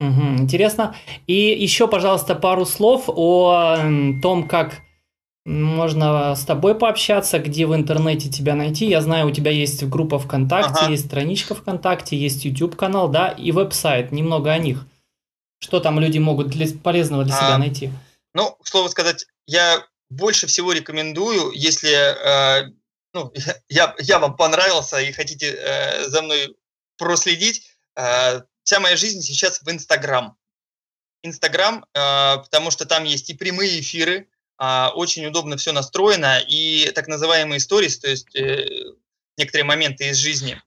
Угу, 0.00 0.38
интересно. 0.38 0.96
И 1.26 1.34
еще, 1.34 1.86
пожалуйста, 1.86 2.34
пару 2.34 2.64
слов 2.64 3.04
о 3.08 3.76
том, 4.22 4.48
как 4.48 4.80
можно 5.44 6.34
с 6.34 6.44
тобой 6.44 6.74
пообщаться, 6.74 7.38
где 7.38 7.66
в 7.66 7.74
интернете 7.74 8.30
тебя 8.30 8.54
найти. 8.54 8.86
Я 8.86 9.00
знаю, 9.00 9.28
у 9.28 9.30
тебя 9.30 9.50
есть 9.50 9.82
группа 9.84 10.18
ВКонтакте, 10.18 10.82
ага. 10.82 10.90
есть 10.90 11.06
страничка 11.06 11.54
ВКонтакте, 11.54 12.16
есть 12.16 12.44
YouTube 12.44 12.76
канал, 12.76 13.08
да, 13.08 13.28
и 13.28 13.50
веб-сайт. 13.52 14.12
Немного 14.12 14.52
о 14.52 14.58
них. 14.58 14.86
Что 15.62 15.80
там 15.80 15.98
люди 15.98 16.18
могут 16.18 16.48
для, 16.48 16.66
полезного 16.82 17.24
для 17.24 17.34
себя 17.34 17.54
а, 17.54 17.58
найти? 17.58 17.90
Ну, 18.34 18.56
слово 18.64 18.88
сказать, 18.88 19.26
я 19.46 19.86
больше 20.08 20.46
всего 20.46 20.72
рекомендую, 20.72 21.52
если 21.52 21.90
э, 21.90 22.70
ну, 23.12 23.32
я, 23.68 23.94
я 23.98 24.18
вам 24.18 24.36
понравился 24.36 24.98
и 24.98 25.12
хотите 25.12 25.54
э, 25.54 26.08
за 26.08 26.22
мной 26.22 26.56
проследить, 26.96 27.70
э, 27.96 28.42
вся 28.62 28.80
моя 28.80 28.96
жизнь 28.96 29.20
сейчас 29.22 29.62
в 29.62 29.70
Инстаграм. 29.70 30.36
Инстаграм, 31.22 31.84
э, 31.94 32.36
потому 32.38 32.70
что 32.70 32.86
там 32.86 33.04
есть 33.04 33.30
и 33.30 33.34
прямые 33.34 33.80
эфиры, 33.80 34.28
очень 34.94 35.24
удобно 35.26 35.56
все 35.56 35.72
настроено, 35.72 36.38
и 36.46 36.90
так 36.94 37.08
называемые 37.08 37.60
сторис, 37.60 37.98
то 37.98 38.10
есть 38.10 38.34
э, 38.36 38.66
некоторые 39.38 39.64
моменты 39.64 40.08
из 40.08 40.18
жизни, 40.18 40.60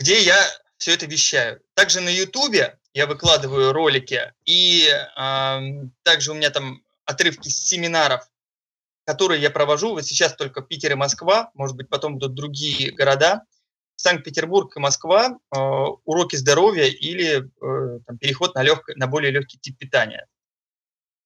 где 0.00 0.20
я 0.22 0.36
все 0.76 0.94
это 0.94 1.06
вещаю. 1.06 1.62
Также 1.74 2.00
на 2.00 2.08
Ютубе 2.08 2.78
я 2.94 3.06
выкладываю 3.06 3.72
ролики, 3.72 4.32
и 4.44 4.88
э, 4.88 5.60
также 6.02 6.32
у 6.32 6.34
меня 6.34 6.50
там 6.50 6.82
отрывки 7.04 7.48
с 7.48 7.66
семинаров, 7.66 8.28
которые 9.04 9.40
я 9.40 9.50
провожу. 9.50 9.90
Вот 9.90 10.04
сейчас 10.04 10.34
только 10.34 10.62
Питер 10.62 10.92
и 10.92 10.96
Москва, 10.96 11.50
может 11.54 11.76
быть, 11.76 11.88
потом 11.88 12.14
будут 12.14 12.34
другие 12.34 12.90
города. 12.90 13.44
Санкт-Петербург 13.98 14.76
и 14.76 14.80
Москва, 14.80 15.28
э, 15.28 15.58
уроки 16.04 16.36
здоровья 16.36 16.84
или 16.84 17.38
э, 17.38 18.00
там, 18.06 18.18
переход 18.18 18.54
на, 18.54 18.62
легкое, 18.62 18.96
на 18.96 19.06
более 19.06 19.30
легкий 19.30 19.58
тип 19.58 19.78
питания. 19.78 20.26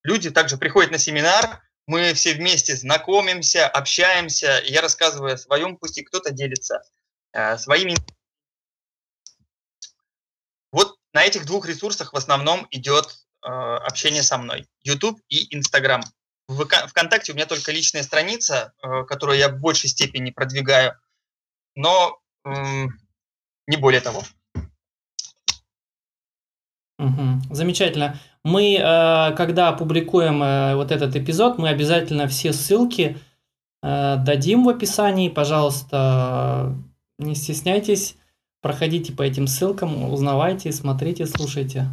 Люди 0.03 0.31
также 0.31 0.57
приходят 0.57 0.91
на 0.91 0.99
семинар, 0.99 1.63
мы 1.87 2.15
все 2.15 2.35
вместе 2.35 2.77
знакомимся, 2.77 3.67
общаемся, 3.67 4.63
я 4.65 4.81
рассказываю 4.81 5.35
о 5.35 5.39
своем 5.39 5.77
пути, 5.77 6.03
кто-то 6.03 6.31
делится 6.31 6.83
э, 7.33 7.59
своими 7.59 7.97
вот 10.73 10.97
на 11.13 11.25
этих 11.25 11.47
двух 11.47 11.67
ресурсах 11.67 12.13
в 12.13 12.17
основном 12.17 12.67
идет 12.71 13.07
э, 13.45 13.49
общение 13.49 14.23
со 14.23 14.39
мной. 14.39 14.69
YouTube 14.83 15.21
и 15.29 15.55
Instagram. 15.57 16.03
В 16.47 16.65
ВКонтакте 16.65 17.33
у 17.33 17.35
меня 17.35 17.47
только 17.47 17.73
личная 17.73 18.03
страница, 18.03 18.73
э, 18.83 19.05
которую 19.05 19.39
я 19.39 19.49
в 19.49 19.59
большей 19.59 19.89
степени 19.89 20.31
продвигаю, 20.31 20.97
но 21.75 22.21
э, 22.45 22.87
не 23.67 23.77
более 23.77 24.01
того. 24.01 24.23
Угу, 27.01 27.55
замечательно. 27.55 28.17
Мы, 28.45 28.77
э, 28.77 29.35
когда 29.35 29.69
опубликуем 29.69 30.43
э, 30.43 30.75
вот 30.77 30.91
этот 30.91 31.17
эпизод, 31.17 31.57
мы 31.57 31.71
обязательно 31.71 32.29
все 32.29 32.53
ссылки 32.53 33.17
э, 33.83 34.17
дадим 34.19 34.65
в 34.65 34.69
описании. 34.69 35.31
Пожалуйста, 35.31 36.75
не 37.19 37.35
стесняйтесь, 37.35 38.17
проходите 38.61 39.15
по 39.15 39.23
этим 39.23 39.47
ссылкам, 39.47 40.11
узнавайте, 40.13 40.73
смотрите, 40.73 41.27
слушайте. 41.27 41.89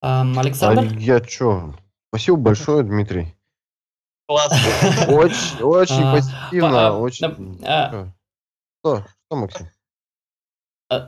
Александр? 0.00 0.88
А 0.90 0.98
я 0.98 1.22
что? 1.22 1.74
Спасибо 2.08 2.38
большое, 2.38 2.82
Дмитрий. 2.82 3.34
Классно. 4.26 4.58
Очень, 5.14 5.62
очень 5.62 6.02
а, 6.02 6.12
позитивно, 6.12 6.98
очень... 6.98 7.58
Что, 8.80 9.04
что, 9.04 9.36
Максим? 9.36 9.68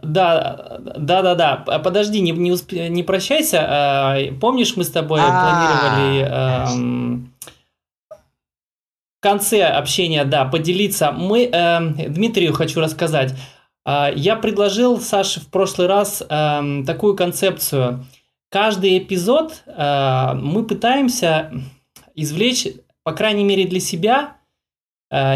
Да, 0.03 0.81
да, 0.97 1.23
да, 1.23 1.35
да. 1.35 1.57
Подожди, 1.79 2.21
не, 2.21 2.33
не, 2.33 2.53
усп... 2.53 2.73
не 2.73 3.03
прощайся. 3.03 4.31
Помнишь, 4.41 4.77
мы 4.77 4.85
с 4.85 4.91
тобой 4.91 5.21
планировали 5.21 7.25
в 8.11 9.21
конце 9.21 9.65
общения, 9.65 10.25
да, 10.25 10.45
поделиться. 10.45 11.13
Мы, 11.13 11.49
Дмитрию 12.09 12.53
хочу 12.53 12.81
рассказать. 12.81 13.35
Я 13.87 14.37
предложил 14.37 15.01
Саше 15.01 15.41
в 15.41 15.49
прошлый 15.49 15.87
раз 15.87 16.23
такую 16.87 17.17
концепцию. 17.17 18.05
Каждый 18.51 18.99
эпизод 18.99 19.63
мы 19.67 20.65
пытаемся 20.69 21.53
извлечь, 22.15 22.67
по 23.03 23.13
крайней 23.13 23.45
мере 23.45 23.67
для 23.67 23.81
себя, 23.81 24.27
Э, 24.27 24.44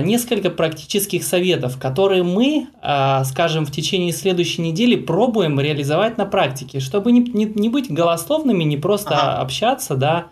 несколько 0.01 0.51
практических 0.51 1.23
советов, 1.23 1.79
которые 1.79 2.25
мы, 2.25 2.67
э, 2.83 3.25
скажем, 3.25 3.65
в 3.65 3.71
течение 3.71 4.13
следующей 4.13 4.63
недели 4.63 4.97
пробуем 4.97 5.61
реализовать 5.61 6.19
на 6.19 6.27
практике, 6.27 6.81
чтобы 6.81 7.13
не, 7.13 7.21
не, 7.21 7.45
не 7.45 7.69
быть 7.69 7.89
голословными, 7.89 8.65
не 8.65 8.77
просто 8.77 9.15
ага. 9.15 9.41
общаться, 9.41 9.95
да. 9.95 10.27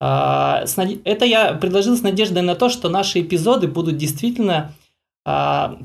А, 0.00 0.64
это 1.04 1.24
я 1.24 1.52
предложил 1.52 1.96
с 1.96 2.02
надеждой 2.02 2.42
на 2.42 2.56
то, 2.56 2.68
что 2.68 2.88
наши 2.88 3.20
эпизоды 3.20 3.68
будут 3.68 3.96
действительно 3.96 4.72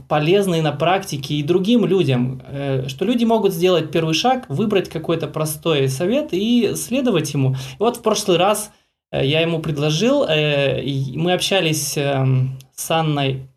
полезны 0.07 0.61
на 0.61 0.71
практике 0.71 1.33
и 1.33 1.43
другим 1.43 1.85
людям, 1.85 2.41
э, 2.47 2.87
что 2.87 3.03
люди 3.03 3.25
могут 3.25 3.53
сделать 3.53 3.91
первый 3.91 4.13
шаг, 4.13 4.45
выбрать 4.47 4.87
какой-то 4.87 5.27
простой 5.27 5.89
совет 5.89 6.29
и 6.31 6.75
следовать 6.75 7.33
ему. 7.33 7.51
И 7.51 7.79
вот 7.79 7.97
в 7.97 8.01
прошлый 8.01 8.37
раз 8.37 8.71
я 9.11 9.41
ему 9.41 9.59
предложил, 9.59 10.25
мы 10.25 11.33
общались 11.33 11.97
эм, 11.97 12.57
с 12.75 12.91
Анной 12.91 13.47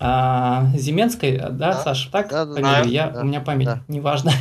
а, 0.00 0.66
Зименской, 0.74 1.38
да, 1.38 1.50
да, 1.50 1.72
Саша, 1.74 2.10
так? 2.10 2.28
Да, 2.28 2.44
да, 2.44 2.80
я, 2.80 3.10
да, 3.10 3.20
у 3.20 3.24
меня 3.24 3.40
память, 3.40 3.66
да. 3.66 3.82
неважно. 3.88 4.32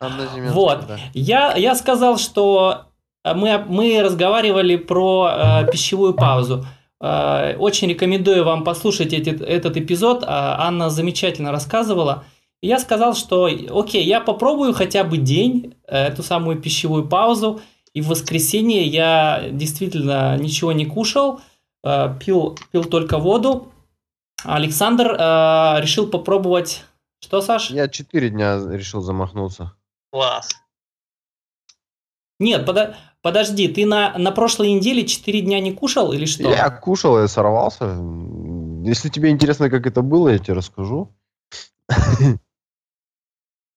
Анна 0.00 0.26
Зименская, 0.34 0.52
вот. 0.52 0.86
Да. 0.86 0.98
Я, 1.14 1.54
я 1.56 1.74
сказал, 1.74 2.18
что 2.18 2.86
мы, 3.24 3.64
мы 3.68 4.02
разговаривали 4.02 4.76
про 4.76 5.30
э, 5.30 5.70
пищевую 5.70 6.14
паузу. 6.14 6.64
Э, 7.00 7.56
очень 7.58 7.88
рекомендую 7.88 8.44
вам 8.44 8.64
послушать 8.64 9.12
эти, 9.12 9.30
этот 9.30 9.76
эпизод. 9.76 10.24
А, 10.26 10.66
Анна 10.66 10.90
замечательно 10.90 11.52
рассказывала. 11.52 12.24
я 12.62 12.78
сказал, 12.78 13.14
что 13.14 13.48
окей, 13.70 14.04
я 14.04 14.20
попробую 14.20 14.72
хотя 14.72 15.04
бы 15.04 15.18
день 15.18 15.74
э, 15.86 16.06
эту 16.08 16.22
самую 16.22 16.60
пищевую 16.60 17.08
паузу. 17.08 17.60
И 17.92 18.00
в 18.00 18.08
воскресенье 18.08 18.86
я 18.86 19.44
действительно 19.50 20.36
ничего 20.38 20.72
не 20.72 20.86
кушал. 20.86 21.40
Э, 21.82 22.14
пил, 22.18 22.58
пил 22.72 22.84
только 22.84 23.18
воду. 23.18 23.72
Александр 24.44 25.12
э, 25.12 25.80
решил 25.80 26.08
попробовать... 26.08 26.84
Что, 27.22 27.42
Саш? 27.42 27.70
Я 27.70 27.88
четыре 27.88 28.30
дня 28.30 28.58
решил 28.70 29.02
замахнуться. 29.02 29.74
Класс. 30.10 30.48
Нет, 32.38 32.64
под, 32.64 32.96
подожди, 33.20 33.68
ты 33.68 33.84
на, 33.84 34.16
на 34.16 34.32
прошлой 34.32 34.72
неделе 34.72 35.06
четыре 35.06 35.42
дня 35.42 35.60
не 35.60 35.72
кушал 35.72 36.12
или 36.12 36.24
что? 36.24 36.50
Я 36.50 36.70
кушал, 36.70 37.20
я 37.20 37.28
сорвался. 37.28 37.98
Если 38.82 39.10
тебе 39.10 39.28
интересно, 39.28 39.68
как 39.68 39.86
это 39.86 40.00
было, 40.00 40.30
я 40.30 40.38
тебе 40.38 40.54
расскажу. 40.54 41.14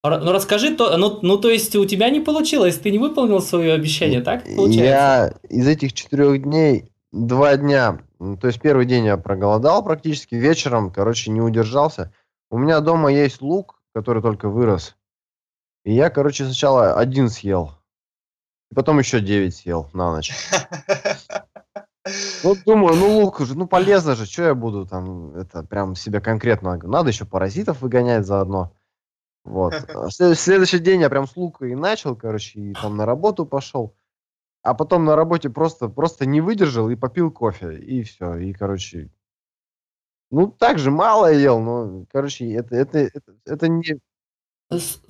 Ну 0.05 0.31
расскажи, 0.31 0.75
то, 0.75 0.97
ну, 0.97 1.19
ну 1.21 1.37
то 1.37 1.49
есть 1.49 1.75
у 1.77 1.85
тебя 1.85 2.09
не 2.09 2.19
получилось, 2.19 2.77
ты 2.77 2.91
не 2.91 2.97
выполнил 2.97 3.39
свое 3.41 3.71
обещание, 3.71 4.21
так 4.21 4.43
получается? 4.43 4.83
Я 4.83 5.33
из 5.49 5.65
этих 5.65 5.93
четырех 5.93 6.43
дней 6.43 6.92
два 7.13 7.55
дня, 7.55 7.99
то 8.17 8.47
есть 8.47 8.59
первый 8.59 8.85
день 8.85 9.05
я 9.05 9.17
проголодал 9.17 9.83
практически, 9.83 10.35
вечером, 10.35 10.91
короче, 10.91 11.31
не 11.31 11.41
удержался. 11.41 12.11
У 12.49 12.57
меня 12.57 12.81
дома 12.81 13.11
есть 13.11 13.41
лук, 13.41 13.81
который 13.93 14.21
только 14.21 14.49
вырос. 14.49 14.97
И 15.85 15.93
я, 15.93 16.09
короче, 16.09 16.45
сначала 16.45 16.95
один 16.95 17.29
съел. 17.29 17.71
И 18.71 18.75
потом 18.75 18.99
еще 18.99 19.19
девять 19.21 19.55
съел 19.55 19.89
на 19.93 20.11
ночь. 20.11 20.33
Ну, 22.43 22.53
думаю, 22.65 22.97
ну 22.97 23.21
лук 23.21 23.39
уже, 23.39 23.57
ну 23.57 23.65
полезно 23.65 24.15
же, 24.15 24.25
что 24.25 24.43
я 24.43 24.55
буду 24.55 24.85
там, 24.85 25.33
это 25.37 25.63
прям 25.63 25.95
себе 25.95 26.19
конкретно, 26.19 26.77
надо 26.83 27.07
еще 27.07 27.23
паразитов 27.23 27.81
выгонять 27.81 28.25
заодно. 28.25 28.75
Вот. 29.45 29.73
А 29.95 30.09
следующий 30.09 30.79
день 30.79 30.99
я 30.99 31.09
прям 31.09 31.27
с 31.27 31.37
лука 31.37 31.65
и 31.65 31.75
начал, 31.75 32.17
короче, 32.17 32.59
и 32.59 32.73
там 32.73 32.97
на 32.97 33.05
работу 33.05 33.45
пошел 33.45 33.95
а 34.63 34.73
потом 34.73 35.03
на 35.05 35.15
работе 35.15 35.49
просто, 35.49 35.89
просто 35.89 36.25
не 36.25 36.41
выдержал 36.41 36.89
и 36.89 36.95
попил 36.95 37.29
кофе, 37.31 37.77
и 37.77 38.01
все, 38.03 38.35
и, 38.37 38.53
короче, 38.53 39.09
ну, 40.31 40.47
так 40.47 40.79
же 40.79 40.89
мало 40.89 41.31
ел, 41.31 41.59
но, 41.59 42.05
короче, 42.11 42.51
это, 42.53 42.75
это, 42.75 42.99
это, 42.99 43.33
это 43.45 43.67
не... 43.67 43.99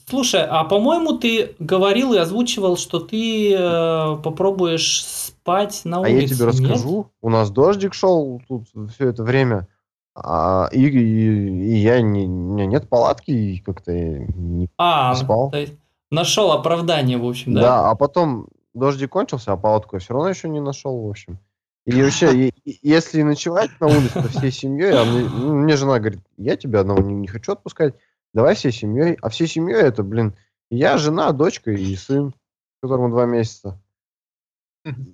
Слушай, 0.07 0.45
а 0.45 0.65
по-моему 0.65 1.13
ты 1.19 1.55
говорил 1.59 2.13
и 2.13 2.17
озвучивал, 2.17 2.75
что 2.75 2.99
ты 2.99 3.53
э, 3.53 4.17
попробуешь 4.21 5.05
спать 5.05 5.81
на 5.85 6.01
улице. 6.01 6.17
А 6.17 6.21
я 6.21 6.27
тебе 6.27 6.45
расскажу. 6.45 6.97
Нет? 6.97 7.07
У 7.21 7.29
нас 7.29 7.49
дождик 7.49 7.93
шел 7.93 8.41
тут 8.49 8.67
все 8.91 9.09
это 9.09 9.23
время, 9.23 9.67
а, 10.15 10.67
и, 10.73 10.81
и, 10.81 11.75
и 11.75 11.75
я 11.77 12.01
не, 12.01 12.25
у 12.25 12.53
меня 12.55 12.65
нет 12.65 12.89
палатки, 12.89 13.31
и 13.31 13.59
как-то 13.59 13.93
не, 13.93 14.67
а, 14.77 15.15
спал. 15.15 15.53
Есть 15.53 15.75
нашел 16.13 16.51
оправдание, 16.51 17.17
в 17.17 17.27
общем, 17.27 17.53
да? 17.53 17.61
Да, 17.61 17.89
а 17.89 17.95
потом 17.95 18.47
дождик 18.73 19.11
кончился, 19.11 19.51
а 19.51 19.57
палатку 19.57 19.95
я 19.95 19.99
все 19.99 20.13
равно 20.13 20.29
еще 20.29 20.49
не 20.49 20.59
нашел, 20.59 21.01
в 21.01 21.09
общем. 21.09 21.39
И 21.85 22.01
вообще, 22.01 22.51
если 22.63 23.21
ночевать 23.21 23.71
на 23.79 23.87
улице 23.87 24.27
всей 24.29 24.51
семьей, 24.51 24.93
а 24.93 25.05
мне, 25.05 25.29
ну, 25.29 25.53
мне 25.55 25.75
жена 25.75 25.99
говорит, 25.99 26.21
я 26.37 26.55
тебя 26.55 26.81
одного 26.81 27.01
не, 27.01 27.13
не 27.13 27.27
хочу 27.27 27.51
отпускать, 27.51 27.95
давай 28.33 28.55
всей 28.55 28.71
семьей. 28.71 29.17
А 29.21 29.29
всей 29.29 29.47
семьей 29.47 29.81
это, 29.81 30.03
блин, 30.03 30.35
я, 30.69 30.97
жена, 30.97 31.31
дочка 31.31 31.71
и 31.71 31.95
сын, 31.95 32.33
которому 32.81 33.09
два 33.09 33.25
месяца. 33.25 33.79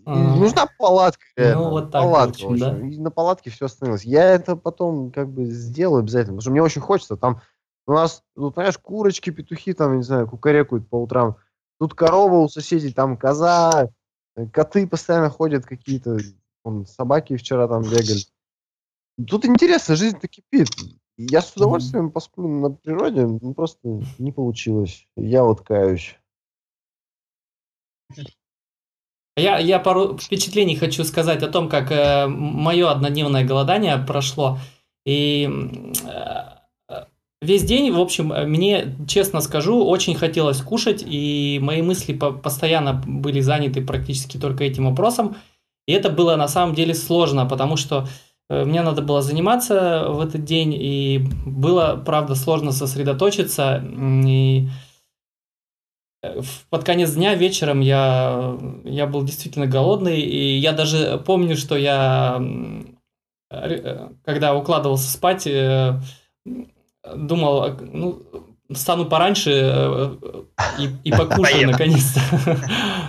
Нужна 0.06 0.67
палатка, 0.80 1.24
реально. 1.36 1.63
Ну, 1.63 1.69
вот 1.69 1.91
так, 1.91 2.02
палатка, 2.02 2.48
общем, 2.48 2.58
да? 2.58 2.80
И 2.80 2.98
на 2.98 3.12
палатке 3.12 3.52
все 3.52 3.65
остановилось. 3.65 4.04
Я 4.04 4.24
это 4.32 4.56
потом 4.56 5.12
как 5.12 5.30
бы 5.30 5.45
сделаю 5.45 6.00
обязательно, 6.00 6.34
потому 6.34 6.41
что 6.41 6.52
мне 6.52 6.63
очень 6.63 6.82
хочется. 6.82 7.17
Там 7.17 7.41
у 7.86 7.93
нас, 7.93 8.24
ну, 8.36 8.52
понимаешь, 8.52 8.78
курочки, 8.80 9.30
петухи 9.30 9.74
там, 9.74 9.98
не 9.98 10.04
знаю, 10.04 10.28
кукарекают 10.28 10.88
по 10.89 11.02
утрам. 11.02 11.38
Тут 11.80 11.94
корова 11.94 12.39
у 12.39 12.50
соседей, 12.50 12.92
там 12.92 13.18
коза, 13.18 13.89
э, 14.36 14.48
коты 14.48 14.86
постоянно 14.86 15.30
ходят 15.30 15.65
какие-то, 15.65 16.20
собаки 16.86 17.38
вчера 17.38 17.68
там 17.68 17.84
бегали. 17.84 18.22
Тут 19.28 19.46
интересно, 19.46 19.96
жизнь-то 19.96 20.28
кипит. 20.28 20.68
Я 21.18 21.42
с 21.42 21.54
удовольствием 21.56 22.12
посплю 22.12 22.48
на 22.48 22.70
природе, 22.70 23.26
ну 23.26 23.54
просто 23.54 23.80
не 24.18 24.32
получилось. 24.32 25.06
Я 25.15 25.44
вот 25.44 25.62
каюсь. 25.62 26.18
Я, 29.36 29.58
я 29.60 29.80
пару 29.80 30.18
впечатлений 30.18 30.76
хочу 30.76 31.04
сказать 31.04 31.44
о 31.44 31.48
том, 31.48 31.70
как 31.70 31.92
э, 31.92 32.28
мое 32.28 32.92
однодневное 32.92 33.46
голодание 33.46 33.98
прошло. 33.98 34.60
И 35.06 35.50
э, 36.04 36.59
Весь 37.41 37.63
день, 37.63 37.91
в 37.91 37.99
общем, 37.99 38.34
мне, 38.49 38.97
честно 39.08 39.39
скажу, 39.39 39.86
очень 39.86 40.13
хотелось 40.13 40.62
кушать, 40.62 41.04
и 41.08 41.58
мои 41.62 41.82
мысли 41.82 42.13
по 42.13 42.32
постоянно 42.32 42.93
были 42.93 43.39
заняты 43.39 43.82
практически 43.82 44.38
только 44.38 44.65
этим 44.65 44.89
вопросом. 44.89 45.38
И 45.88 45.93
это 45.93 46.10
было 46.10 46.36
на 46.36 46.49
самом 46.49 46.75
деле 46.75 46.94
сложно, 46.94 47.46
потому 47.46 47.77
что 47.77 48.08
э, 48.50 48.65
мне 48.65 48.81
надо 48.81 49.02
было 49.02 49.21
заниматься 49.21 50.08
в 50.10 50.19
этот 50.19 50.44
день, 50.44 50.73
и 50.73 51.25
было, 51.46 51.96
правда, 52.06 52.35
сложно 52.35 52.73
сосредоточиться. 52.73 53.81
И 54.27 54.67
э, 56.21 56.42
под 56.69 56.83
конец 56.83 57.13
дня 57.13 57.35
вечером 57.35 57.79
я, 57.79 58.58
я 58.83 59.08
был 59.08 59.23
действительно 59.23 59.65
голодный, 59.65 60.19
и 60.19 60.58
я 60.58 60.73
даже 60.73 61.23
помню, 61.25 61.56
что 61.56 61.77
я, 61.77 62.44
э, 63.50 64.10
когда 64.25 64.54
укладывался 64.56 65.10
спать, 65.10 65.48
думал, 67.16 67.78
ну, 67.80 68.22
стану 68.74 69.06
пораньше 69.06 69.52
э, 69.52 70.16
и, 70.80 71.10
и 71.10 71.12
покушаю 71.12 71.68
наконец-то. 71.72 72.22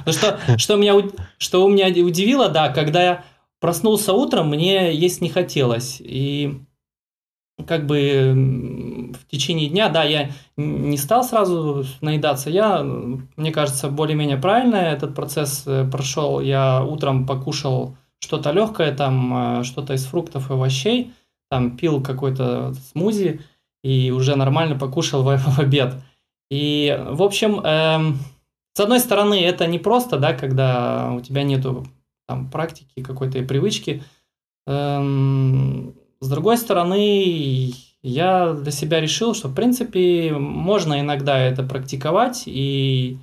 Ну, 0.07 0.13
что, 0.13 0.39
что, 0.57 0.77
меня, 0.77 0.95
что 1.37 1.69
меня 1.69 1.89
удивило, 2.03 2.49
да, 2.49 2.71
когда 2.71 3.03
я 3.03 3.25
проснулся 3.61 4.15
утром, 4.15 4.49
мне 4.49 4.95
есть 4.95 5.21
не 5.21 5.29
хотелось. 5.29 5.99
И 6.01 6.63
как 7.67 7.87
бы 7.87 9.13
течение 9.31 9.69
дня, 9.69 9.89
да, 9.89 10.05
я 10.05 10.31
не 10.57 10.97
стал 10.97 11.25
сразу 11.25 11.85
наедаться, 12.01 12.51
я, 12.51 12.83
мне 12.83 13.53
кажется, 13.53 13.89
более-менее 13.89 14.39
правильно 14.39 14.77
этот 14.77 15.15
процесс 15.15 15.65
э, 15.67 15.89
прошел. 15.91 16.41
Я 16.41 16.83
утром 16.83 17.27
покушал 17.27 17.97
что-то 18.21 18.53
легкое, 18.53 18.95
там, 18.95 19.61
э, 19.61 19.65
что-то 19.65 19.95
из 19.95 20.05
фруктов 20.07 20.51
и 20.51 20.55
овощей, 20.55 21.13
там, 21.51 21.77
пил 21.77 22.03
какой-то 22.03 22.75
смузи 22.93 23.41
и 23.83 24.11
уже 24.11 24.37
нормально 24.37 24.79
покушал 24.79 25.23
в, 25.23 25.37
в 25.39 25.59
обед. 25.59 25.95
И, 26.51 26.99
в 27.11 27.23
общем, 27.23 27.61
эм, 27.61 28.19
с 28.75 28.81
одной 28.81 29.01
стороны, 29.01 29.41
это 29.43 29.67
не 29.67 29.79
просто, 29.79 30.19
да, 30.19 30.33
когда 30.33 31.13
у 31.13 31.21
тебя 31.21 31.43
нету 31.43 31.87
там 32.27 32.51
практики 32.51 33.03
какой-то 33.03 33.43
привычки. 33.43 34.03
Эм, 34.67 35.95
с 36.21 36.29
другой 36.29 36.57
стороны, 36.59 37.73
я 38.03 38.53
для 38.53 38.71
себя 38.71 39.01
решил, 39.01 39.35
что, 39.35 39.49
в 39.49 39.55
принципе, 39.55 40.33
можно 40.33 41.01
иногда 41.01 41.39
это 41.39 41.63
практиковать, 41.63 42.45
и, 42.47 43.19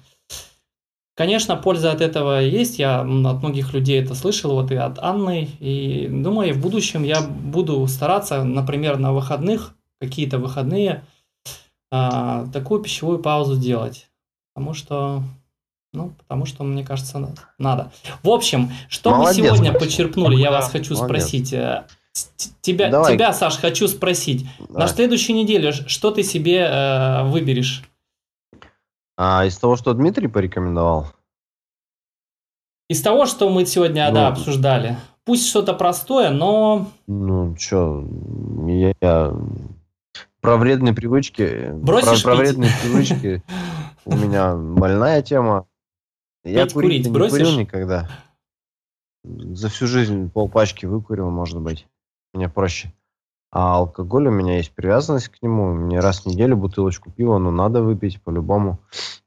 конечно, 1.16 1.56
польза 1.56 1.92
от 1.92 2.02
этого 2.02 2.42
есть. 2.42 2.80
Я 2.80 3.02
от 3.02 3.08
многих 3.42 3.74
людей 3.74 4.02
это 4.02 4.14
слышал, 4.16 4.52
вот 4.52 4.72
и 4.72 4.76
от 4.76 5.00
Анны, 5.00 5.48
и 5.60 6.08
думаю, 6.10 6.54
в 6.54 6.62
будущем 6.62 7.04
я 7.04 7.22
буду 7.22 7.88
стараться, 7.88 8.44
например, 8.44 9.00
на 9.00 9.14
выходных, 9.14 9.77
какие-то 10.00 10.38
выходные, 10.38 11.04
а, 11.92 12.46
такую 12.48 12.82
пищевую 12.82 13.20
паузу 13.20 13.58
делать. 13.58 14.10
Потому 14.54 14.74
что 14.74 15.24
ну, 15.94 16.14
потому 16.18 16.46
что, 16.46 16.64
мне 16.64 16.84
кажется, 16.84 17.34
надо. 17.58 17.92
В 18.22 18.30
общем, 18.30 18.72
что 18.90 19.12
Молодец, 19.12 19.38
мы 19.38 19.46
сегодня 19.48 19.72
Максим. 19.72 19.88
почерпнули, 19.88 20.36
я 20.36 20.52
вас 20.52 20.70
хочу 20.70 20.94
Молодец. 20.94 21.24
спросить. 21.24 21.54
Э, 21.54 21.86
тебя, 22.62 22.92
Давай. 22.92 23.14
тебя, 23.14 23.34
Саш, 23.34 23.58
хочу 23.58 23.88
спросить. 23.88 24.46
Давай. 24.60 24.84
На 24.84 24.88
следующей 24.88 25.34
неделе 25.34 25.72
что 25.72 26.12
ты 26.12 26.24
себе 26.24 26.60
э, 26.60 27.24
выберешь? 27.24 27.84
А, 29.18 29.46
из 29.46 29.58
того, 29.58 29.76
что 29.76 29.94
Дмитрий 29.94 30.28
порекомендовал? 30.28 31.08
Из 32.90 33.02
того, 33.02 33.26
что 33.26 33.50
мы 33.50 33.66
сегодня 33.66 34.08
ну, 34.10 34.16
да, 34.16 34.28
обсуждали. 34.28 34.98
Пусть 35.26 35.48
что-то 35.48 35.74
простое, 35.74 36.30
но... 36.30 36.88
Ну, 37.08 37.56
что, 37.58 38.06
я... 38.68 39.34
Про 40.48 40.56
вредные 40.56 40.94
привычки... 40.94 41.72
Бросишь 41.74 42.24
про, 42.24 42.32
про 42.32 42.38
вредные 42.38 42.72
привычки 42.82 43.44
у 44.06 44.16
меня 44.16 44.56
больная 44.56 45.22
тема. 45.22 45.68
Я 46.46 46.70
курить, 46.70 47.06
курить 47.06 47.08
не 47.10 47.30
курил 47.30 47.60
никогда. 47.60 48.10
За 49.26 49.68
всю 49.68 49.88
жизнь 49.88 50.32
полпачки 50.32 50.86
выкурил, 50.86 51.30
может 51.30 51.60
быть. 51.60 51.86
Мне 52.34 52.48
проще. 52.48 52.94
А 53.52 53.76
алкоголь 53.76 54.30
у 54.30 54.32
меня 54.32 54.56
есть 54.56 54.74
привязанность 54.74 55.28
к 55.28 55.42
нему. 55.42 55.74
Мне 55.74 56.00
раз 56.00 56.22
в 56.22 56.28
неделю 56.28 56.56
бутылочку 56.56 57.12
пива, 57.12 57.40
ну, 57.40 57.52
надо 57.52 57.84
выпить 57.84 58.22
по-любому. 58.22 58.80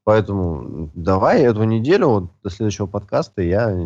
Поэтому 0.04 0.90
давай 0.94 1.42
эту 1.42 1.64
неделю, 1.64 2.08
вот 2.08 2.30
до 2.42 2.48
следующего 2.48 2.86
подкаста, 2.86 3.42
я 3.42 3.76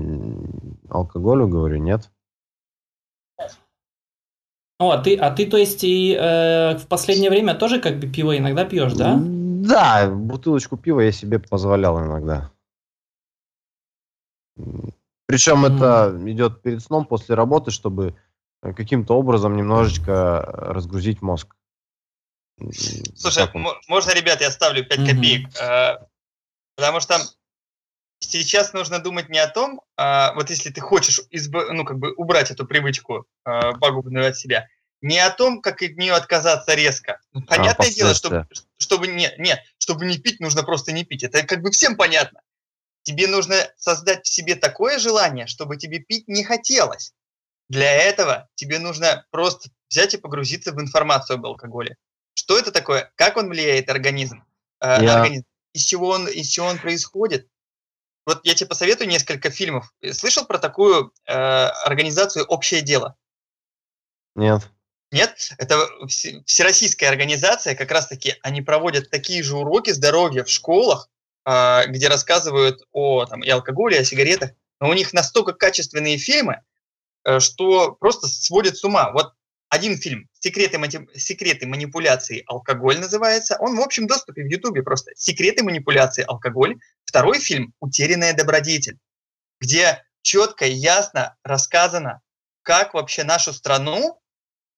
алкоголю 0.88 1.48
говорю 1.48 1.78
нет. 1.78 2.12
О, 4.78 4.90
а 4.90 4.98
ты, 4.98 5.16
а 5.16 5.30
ты, 5.30 5.46
то 5.46 5.56
есть, 5.56 5.84
и 5.84 6.16
э, 6.18 6.76
в 6.76 6.88
последнее 6.88 7.30
время 7.30 7.54
тоже 7.54 7.80
как 7.80 8.00
бы 8.00 8.08
пиво 8.08 8.36
иногда 8.36 8.64
пьешь, 8.64 8.94
да? 8.94 9.16
Да, 9.18 10.10
бутылочку 10.10 10.76
пива 10.76 11.00
я 11.00 11.12
себе 11.12 11.38
позволял 11.38 11.98
иногда. 12.04 12.50
Причем 15.26 15.64
mm. 15.64 15.76
это 15.76 16.30
идет 16.30 16.62
перед 16.62 16.82
сном 16.82 17.06
после 17.06 17.34
работы, 17.34 17.70
чтобы 17.70 18.16
э, 18.62 18.72
каким-то 18.72 19.16
образом 19.16 19.56
немножечко 19.56 20.42
разгрузить 20.42 21.22
мозг. 21.22 21.54
Слушай, 23.16 23.48
можно, 23.88 24.12
ребят, 24.12 24.40
я 24.40 24.50
ставлю 24.50 24.84
5 24.84 24.98
mm-hmm. 24.98 25.06
копеек? 25.06 25.48
Э, 25.60 25.98
потому 26.76 27.00
что 27.00 27.16
сейчас 28.30 28.72
нужно 28.72 28.98
думать 28.98 29.28
не 29.28 29.38
о 29.38 29.48
том, 29.48 29.80
а, 29.96 30.32
вот 30.34 30.50
если 30.50 30.70
ты 30.70 30.80
хочешь 30.80 31.20
изб... 31.30 31.54
ну, 31.72 31.84
как 31.84 31.98
бы 31.98 32.12
убрать 32.14 32.50
эту 32.50 32.66
привычку 32.66 33.26
э, 33.44 33.72
пагубную 33.80 34.28
от 34.28 34.36
себя, 34.36 34.68
не 35.00 35.18
о 35.18 35.30
том, 35.30 35.60
как 35.60 35.82
от 35.82 35.96
нее 35.96 36.14
отказаться 36.14 36.74
резко. 36.74 37.20
Ну, 37.32 37.42
а, 37.46 37.56
понятное 37.56 37.88
а, 37.88 37.90
дело, 37.90 38.14
чтобы, 38.14 38.48
чтобы 38.78 39.06
не, 39.06 39.32
не, 39.38 39.62
чтобы 39.78 40.06
не 40.06 40.18
пить, 40.18 40.40
нужно 40.40 40.62
просто 40.62 40.92
не 40.92 41.04
пить. 41.04 41.22
Это 41.22 41.42
как 41.42 41.62
бы 41.62 41.70
всем 41.70 41.96
понятно. 41.96 42.40
Тебе 43.02 43.26
нужно 43.26 43.56
создать 43.76 44.24
в 44.24 44.28
себе 44.28 44.54
такое 44.54 44.98
желание, 44.98 45.46
чтобы 45.46 45.76
тебе 45.76 45.98
пить 45.98 46.26
не 46.26 46.42
хотелось. 46.42 47.12
Для 47.68 47.92
этого 47.92 48.48
тебе 48.54 48.78
нужно 48.78 49.26
просто 49.30 49.68
взять 49.90 50.14
и 50.14 50.18
погрузиться 50.18 50.72
в 50.72 50.80
информацию 50.80 51.34
об 51.34 51.46
алкоголе. 51.46 51.96
Что 52.32 52.58
это 52.58 52.72
такое? 52.72 53.12
Как 53.16 53.36
он 53.36 53.48
влияет 53.48 53.90
организм, 53.90 54.42
э, 54.80 55.02
на 55.02 55.16
организм? 55.16 55.44
Из 55.74 55.84
чего, 55.84 56.08
он, 56.08 56.28
из 56.28 56.48
чего 56.48 56.66
он 56.66 56.78
происходит? 56.78 57.48
Вот 58.26 58.40
я 58.44 58.54
тебе 58.54 58.68
посоветую 58.68 59.08
несколько 59.08 59.50
фильмов. 59.50 59.92
Слышал 60.12 60.46
про 60.46 60.58
такую 60.58 61.12
э, 61.26 61.32
организацию 61.32 62.44
«Общее 62.46 62.80
дело»? 62.80 63.16
Нет. 64.34 64.62
Нет, 65.12 65.50
это 65.58 65.78
всероссийская 66.08 67.08
организация, 67.08 67.76
как 67.76 67.92
раз-таки 67.92 68.34
они 68.42 68.62
проводят 68.62 69.10
такие 69.10 69.44
же 69.44 69.56
уроки 69.56 69.90
здоровья 69.90 70.42
в 70.42 70.48
школах, 70.48 71.08
а, 71.44 71.86
где 71.86 72.08
рассказывают 72.08 72.82
о 72.90 73.24
там, 73.26 73.42
и 73.44 73.48
алкоголе, 73.48 73.98
и 73.98 74.00
о 74.00 74.04
сигаретах, 74.04 74.50
но 74.80 74.88
у 74.88 74.92
них 74.92 75.12
настолько 75.12 75.52
качественные 75.52 76.18
фильмы, 76.18 76.62
э, 77.24 77.38
что 77.38 77.92
просто 77.92 78.26
сводит 78.26 78.76
с 78.76 78.82
ума. 78.82 79.12
Вот 79.12 79.34
один 79.74 79.98
фильм 79.98 80.28
«Секреты, 80.38 80.78
секреты 81.16 81.66
манипуляции 81.66 82.44
алкоголь» 82.46 83.00
называется. 83.00 83.56
Он 83.58 83.76
в 83.76 83.80
общем 83.80 84.06
доступе 84.06 84.44
в 84.44 84.46
Ютубе 84.46 84.82
просто. 84.84 85.10
«Секреты 85.16 85.64
манипуляции 85.64 86.24
алкоголь». 86.26 86.76
Второй 87.04 87.40
фильм 87.40 87.74
«Утерянная 87.80 88.34
добродетель», 88.34 88.98
где 89.60 90.04
четко 90.22 90.66
и 90.66 90.72
ясно 90.72 91.36
рассказано, 91.42 92.20
как 92.62 92.94
вообще 92.94 93.24
нашу 93.24 93.52
страну 93.52 94.20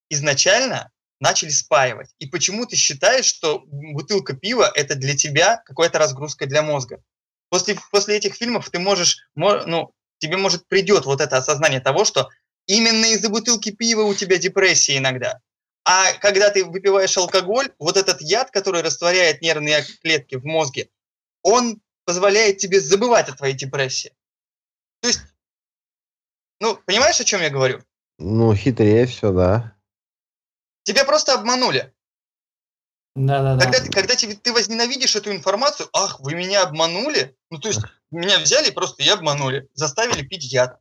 изначально 0.09 0.91
начали 1.21 1.51
спаивать. 1.51 2.15
И 2.19 2.27
почему 2.27 2.65
ты 2.65 2.77
считаешь, 2.77 3.27
что 3.27 3.65
бутылка 3.67 4.35
пива– 4.35 4.71
это 4.75 4.95
для 4.95 5.15
тебя 5.15 5.63
какая-то 5.67 5.99
разгрузка 5.99 6.47
для 6.47 6.63
мозга? 6.63 7.03
После, 7.51 7.77
после 7.91 8.17
этих 8.17 8.35
фильмов 8.35 8.71
ты 8.71 8.79
можешь, 8.79 9.19
ну, 9.35 9.93
тебе 10.19 10.39
может 10.39 10.67
придет 10.69 11.05
вот 11.05 11.21
это 11.21 11.37
осознание 11.37 11.81
того, 11.81 12.07
что 12.07 12.31
именно 12.67 13.07
из-за 13.07 13.29
бутылки 13.29 13.71
пива 13.71 14.03
у 14.03 14.15
тебя 14.15 14.39
депрессия 14.39 14.99
иногда. 14.99 15.41
А 15.85 16.13
когда 16.15 16.51
ты 16.51 16.65
выпиваешь 16.65 17.17
алкоголь, 17.17 17.73
вот 17.79 17.97
этот 17.97 18.21
яд, 18.21 18.51
который 18.51 18.83
растворяет 18.83 19.41
нервные 19.41 19.85
клетки 20.03 20.35
в 20.35 20.45
мозге, 20.45 20.91
он 21.43 21.81
позволяет 22.05 22.59
тебе 22.59 22.81
забывать 22.81 23.29
о 23.29 23.37
твоей 23.37 23.55
депрессии. 23.55 24.13
То 25.01 25.09
есть, 25.09 25.21
ну, 26.61 26.77
понимаешь, 26.87 27.21
о 27.21 27.25
чем 27.25 27.41
я 27.41 27.51
говорю? 27.51 27.83
Ну, 28.19 28.55
хитрее 28.55 29.07
все, 29.07 29.33
да. 29.33 29.77
Тебя 30.85 31.05
просто 31.05 31.35
обманули. 31.35 31.93
Да, 33.15 33.43
да, 33.43 33.57
да. 33.57 33.65
Когда, 33.65 33.91
когда 33.91 34.15
тебе, 34.15 34.35
ты 34.35 34.53
возненавидишь 34.53 35.17
эту 35.17 35.33
информацию, 35.33 35.89
ах, 35.93 36.21
вы 36.21 36.35
меня 36.35 36.63
обманули, 36.63 37.37
ну 37.51 37.59
то 37.59 37.69
есть 37.69 37.81
меня 38.11 38.39
взяли 38.39 38.71
просто 38.71 39.03
и 39.03 39.09
обманули, 39.09 39.69
заставили 39.73 40.23
пить 40.23 40.45
яд. 40.53 40.79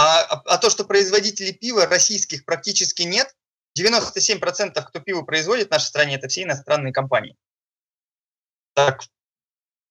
А, 0.00 0.22
а, 0.46 0.56
то, 0.56 0.70
что 0.70 0.84
производителей 0.84 1.52
пива 1.52 1.84
российских 1.84 2.46
практически 2.46 3.02
нет, 3.02 3.36
97% 3.78 4.82
кто 4.82 5.00
пиво 5.00 5.22
производит 5.22 5.68
в 5.68 5.70
нашей 5.72 5.84
стране, 5.84 6.14
это 6.14 6.28
все 6.28 6.44
иностранные 6.44 6.94
компании. 6.94 7.36
Так, 8.72 9.02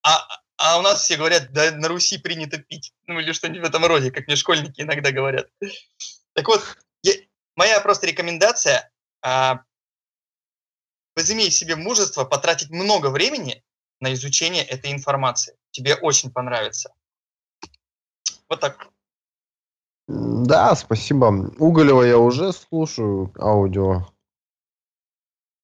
а, 0.02 0.42
а 0.58 0.80
у 0.80 0.82
нас 0.82 1.04
все 1.04 1.16
говорят, 1.16 1.52
да 1.52 1.70
на 1.72 1.88
Руси 1.88 2.18
принято 2.18 2.58
пить. 2.58 2.92
Ну 3.06 3.20
или 3.20 3.34
что-нибудь 3.34 3.62
в 3.62 3.70
этом 3.70 3.86
роде, 3.86 4.10
как 4.10 4.26
мне 4.26 4.36
школьники 4.36 4.82
иногда 4.82 5.12
говорят. 5.12 5.52
Так 6.34 6.48
вот, 6.48 6.64
я, 7.04 7.14
моя 7.56 7.80
просто 7.80 8.08
рекомендация 8.08 8.92
а, 9.22 9.64
возымей 11.16 11.52
себе 11.52 11.76
мужество 11.76 12.26
потратить 12.26 12.72
много 12.72 13.12
времени 13.12 13.64
на 14.00 14.12
изучение 14.16 14.64
этой 14.64 14.92
информации. 14.92 15.56
Тебе 15.70 15.94
очень 15.94 16.32
понравится. 16.32 16.96
Вот 18.50 18.60
так. 18.60 18.90
Да, 20.10 20.74
спасибо. 20.74 21.52
Уголева 21.60 22.02
я 22.02 22.18
уже 22.18 22.52
слушаю 22.52 23.32
аудио. 23.38 24.08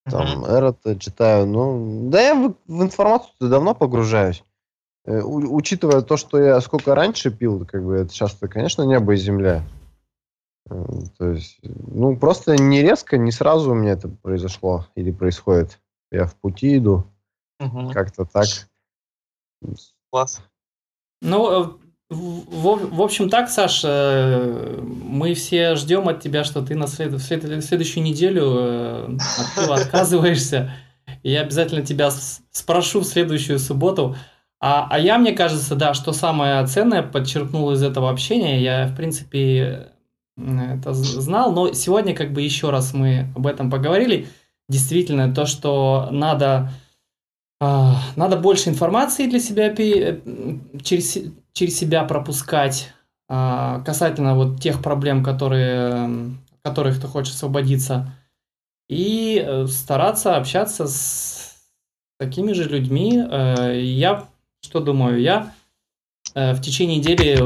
Там 0.04 0.44
uh-huh. 0.44 0.58
Эрот 0.58 1.00
читаю. 1.00 1.48
Ну, 1.48 2.10
да 2.12 2.22
я 2.22 2.36
в, 2.36 2.54
в 2.68 2.84
информацию 2.84 3.50
давно 3.50 3.74
погружаюсь. 3.74 4.44
Э, 5.06 5.22
у, 5.22 5.56
учитывая 5.56 6.04
то, 6.04 6.16
что 6.16 6.38
я 6.38 6.62
сколько 6.62 6.94
раньше 6.94 7.32
пил, 7.32 7.66
как 7.66 7.84
бы 7.84 7.96
это 7.96 8.12
сейчас-то, 8.12 8.48
конечно, 8.48 8.84
небо 8.84 9.16
и 9.16 9.18
земля. 9.18 9.64
Э, 10.70 10.86
то 11.18 11.32
есть, 11.32 11.58
ну, 11.64 12.16
просто 12.16 12.56
не 12.56 12.84
резко, 12.84 13.18
не 13.18 13.32
сразу 13.32 13.72
у 13.72 13.74
меня 13.74 13.94
это 13.94 14.10
произошло 14.10 14.86
или 14.94 15.10
происходит. 15.10 15.80
Я 16.12 16.28
в 16.28 16.36
пути 16.36 16.78
иду. 16.78 17.04
Угу. 17.60 17.94
Как-то 17.94 18.26
так. 18.26 18.46
Класс. 20.12 20.40
Ну, 21.22 21.64
э, 21.64 21.85
в, 22.10 22.96
в 22.96 23.02
общем 23.02 23.30
так, 23.30 23.50
Саш, 23.50 23.82
э, 23.84 24.80
мы 24.82 25.34
все 25.34 25.76
ждем 25.76 26.08
от 26.08 26.22
тебя, 26.22 26.44
что 26.44 26.62
ты 26.62 26.76
на 26.76 26.88
след, 26.88 27.20
след, 27.20 27.64
следующую 27.64 28.04
неделю 28.04 29.16
от 29.16 29.56
пива 29.56 29.76
отказываешься 29.82 30.72
Я 31.24 31.42
обязательно 31.42 31.84
тебя 31.84 32.12
спрошу 32.52 33.00
в 33.00 33.06
следующую 33.06 33.58
субботу. 33.58 34.16
А, 34.60 34.88
а 34.90 35.00
я, 35.00 35.18
мне 35.18 35.34
кажется, 35.34 35.76
да, 35.76 35.94
что 35.94 36.12
самое 36.12 36.66
ценное 36.68 37.02
подчеркнул 37.02 37.72
из 37.72 37.82
этого 37.82 38.10
общения. 38.12 38.62
Я, 38.62 38.88
в 38.88 38.96
принципе, 38.96 39.90
это 40.38 40.94
знал, 40.94 41.52
но 41.54 41.74
сегодня 41.74 42.14
как 42.16 42.34
бы 42.34 42.42
еще 42.42 42.70
раз 42.70 42.94
мы 42.94 43.32
об 43.36 43.48
этом 43.48 43.72
поговорили. 43.72 44.28
Действительно, 44.70 45.34
то, 45.34 45.46
что 45.46 46.10
надо, 46.12 46.72
э, 47.62 47.92
надо 48.16 48.38
больше 48.38 48.70
информации 48.70 49.28
для 49.28 49.40
себя 49.40 49.74
через, 50.84 51.18
через 51.56 51.76
себя 51.76 52.04
пропускать 52.04 52.94
э, 53.28 53.82
касательно 53.84 54.36
вот 54.36 54.62
тех 54.62 54.84
проблем, 54.84 55.24
которые, 55.24 56.38
которых 56.62 57.02
ты 57.02 57.08
хочешь 57.08 57.34
освободиться, 57.34 58.14
и 58.88 59.44
э, 59.44 59.66
стараться 59.66 60.38
общаться 60.38 60.88
с 60.88 61.58
такими 62.20 62.54
же 62.54 62.70
людьми. 62.70 63.20
Э, 63.20 63.82
я 63.82 64.28
что 64.62 64.80
думаю? 64.80 65.20
Я 65.20 65.54
э, 66.36 66.54
в 66.54 66.62
течение 66.62 66.98
недели 66.98 67.40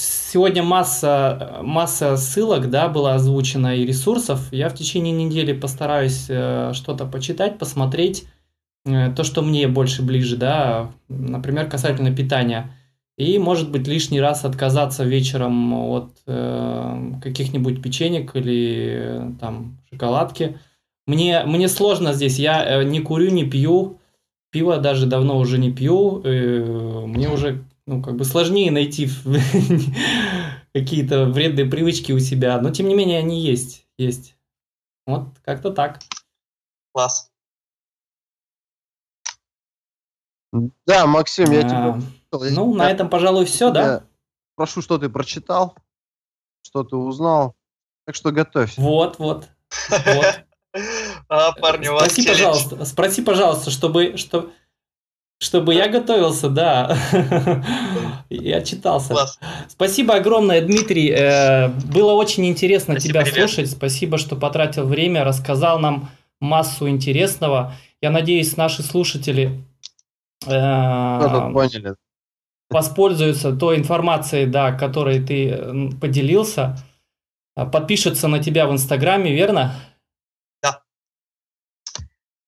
Сегодня 0.00 0.62
масса, 0.62 1.58
масса 1.62 2.16
ссылок 2.16 2.70
да, 2.70 2.88
была 2.88 3.16
озвучена 3.16 3.74
и 3.74 3.84
ресурсов. 3.84 4.52
Я 4.52 4.68
в 4.68 4.74
течение 4.74 5.12
недели 5.12 5.52
постараюсь 5.52 6.26
э, 6.28 6.70
что-то 6.72 7.04
почитать, 7.04 7.58
посмотреть, 7.58 8.26
э, 8.84 9.12
то, 9.12 9.24
что 9.24 9.42
мне 9.42 9.66
больше 9.66 10.02
ближе, 10.02 10.36
да, 10.36 10.92
например, 11.08 11.68
касательно 11.68 12.14
питания. 12.14 12.70
И, 13.18 13.36
может 13.38 13.72
быть, 13.72 13.88
лишний 13.88 14.20
раз 14.20 14.44
отказаться 14.44 15.02
вечером 15.02 15.74
от 15.74 16.12
э, 16.26 17.12
каких-нибудь 17.20 17.82
печенек 17.82 18.36
или 18.36 18.92
э, 18.92 19.30
там 19.40 19.76
шоколадки. 19.90 20.60
Мне, 21.04 21.42
мне 21.44 21.68
сложно 21.68 22.12
здесь, 22.12 22.38
я 22.38 22.64
э, 22.64 22.84
не 22.84 23.00
курю, 23.00 23.30
не 23.30 23.44
пью, 23.44 23.98
пиво 24.50 24.78
даже 24.78 25.06
давно 25.06 25.36
уже 25.38 25.58
не 25.58 25.72
пью, 25.72 26.22
э, 26.22 27.06
мне 27.06 27.28
уже 27.28 27.64
ну, 27.86 28.00
как 28.00 28.14
бы 28.14 28.24
сложнее 28.24 28.70
найти 28.70 29.08
какие-то 30.72 31.24
вредные 31.24 31.66
привычки 31.66 32.12
у 32.12 32.20
себя, 32.20 32.60
но 32.60 32.70
тем 32.70 32.86
не 32.86 32.94
менее 32.94 33.18
они 33.18 33.40
есть, 33.40 33.84
есть. 33.98 34.36
Вот 35.06 35.26
как-то 35.44 35.72
так. 35.72 35.98
Класс. 36.92 37.32
Да, 40.86 41.06
Максим, 41.06 41.50
я 41.50 41.60
а, 41.60 41.62
тебе... 41.98 42.06
Ну, 42.32 42.74
на 42.74 42.90
этом, 42.90 43.08
пожалуй, 43.08 43.44
все, 43.44 43.70
да? 43.70 44.04
Прошу, 44.56 44.82
что 44.82 44.98
ты 44.98 45.08
прочитал, 45.08 45.76
что 46.62 46.82
ты 46.82 46.96
узнал, 46.96 47.54
так 48.06 48.14
что 48.14 48.32
готовься. 48.32 48.80
Вот, 48.80 49.18
вот, 49.18 49.48
вот. 49.90 50.40
А, 51.28 51.52
парни, 51.52 51.86
Спроси, 51.86 52.26
пожалуйста, 52.26 52.84
спроси, 52.84 53.22
пожалуйста, 53.22 53.70
чтобы, 53.70 54.16
чтобы, 54.16 54.52
чтобы 55.40 55.74
я 55.74 55.88
готовился, 55.88 56.50
да. 56.50 56.96
я 58.30 58.60
читался. 58.62 59.14
Класс. 59.14 59.38
Спасибо 59.68 60.14
огромное, 60.14 60.60
Дмитрий. 60.60 61.10
Э, 61.10 61.68
было 61.68 62.12
очень 62.12 62.46
интересно 62.46 62.94
Спасибо, 62.94 63.24
тебя 63.24 63.32
слушать. 63.32 63.70
Спасибо, 63.70 64.18
что 64.18 64.36
потратил 64.36 64.86
время, 64.86 65.24
рассказал 65.24 65.78
нам 65.78 66.10
массу 66.40 66.88
интересного. 66.88 67.74
Я 68.00 68.10
надеюсь, 68.10 68.56
наши 68.56 68.82
слушатели 68.82 69.64
э, 70.46 71.50
поняли. 71.52 71.94
Воспользуются 72.70 73.56
той 73.56 73.76
информацией, 73.76 74.46
да, 74.46 74.72
которой 74.72 75.24
ты 75.24 75.90
поделился. 76.00 76.76
Подпишутся 77.54 78.28
на 78.28 78.42
тебя 78.42 78.66
в 78.66 78.72
Инстаграме, 78.72 79.34
верно? 79.34 79.74
Да. 80.62 80.82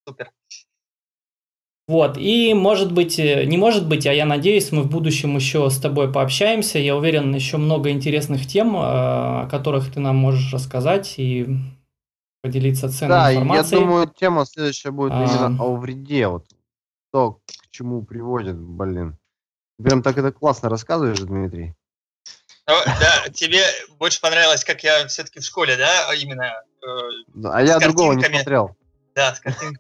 Супер. 0.07 0.31
Вот, 1.89 2.17
и 2.17 2.55
может 2.55 2.93
быть, 2.93 3.19
э, 3.19 3.45
не 3.47 3.59
может 3.59 3.89
быть, 3.89 4.07
а 4.07 4.13
я 4.13 4.25
надеюсь, 4.25 4.71
мы 4.71 4.83
в 4.83 4.89
будущем 4.89 5.35
еще 5.35 5.69
с 5.69 5.79
тобой 5.81 6.13
пообщаемся. 6.13 6.79
Я 6.79 6.95
уверен, 6.95 7.35
еще 7.35 7.57
много 7.57 7.91
интересных 7.91 8.47
тем, 8.47 8.77
э, 8.77 8.81
о 8.81 9.49
которых 9.51 9.93
ты 9.93 9.99
нам 9.99 10.15
можешь 10.15 10.53
рассказать 10.53 11.15
и 11.19 11.49
поделиться 12.43 12.89
ценной 12.89 13.09
да, 13.09 13.33
информацией. 13.33 13.71
Да, 13.71 13.77
я 13.77 13.83
думаю, 13.83 14.07
тема 14.07 14.47
следующая 14.47 14.93
будет 14.93 15.15
а... 15.15 15.25
именно 15.25 15.61
о 15.61 15.75
вреде, 15.75 16.29
вот 16.29 16.47
то, 17.13 17.41
к 17.45 17.71
чему 17.73 18.05
приводит, 18.05 18.57
блин. 18.57 19.19
Прям 19.83 20.03
так 20.03 20.19
это 20.19 20.33
классно 20.33 20.69
рассказываешь, 20.69 21.21
Дмитрий. 21.21 21.75
Ну, 22.67 22.75
да, 22.87 23.29
тебе 23.33 23.63
больше 23.99 24.21
понравилось, 24.21 24.65
как 24.65 24.85
я 24.85 25.07
все-таки 25.09 25.41
в 25.41 25.45
школе, 25.45 25.77
да, 25.77 26.15
именно. 26.15 26.63
Э, 26.83 27.49
а 27.53 27.63
я 27.63 27.79
другого 27.79 28.13
не 28.13 28.25
смотрел. 28.25 28.77
Да, 29.15 29.35
с 29.35 29.41
картинками. 29.41 29.79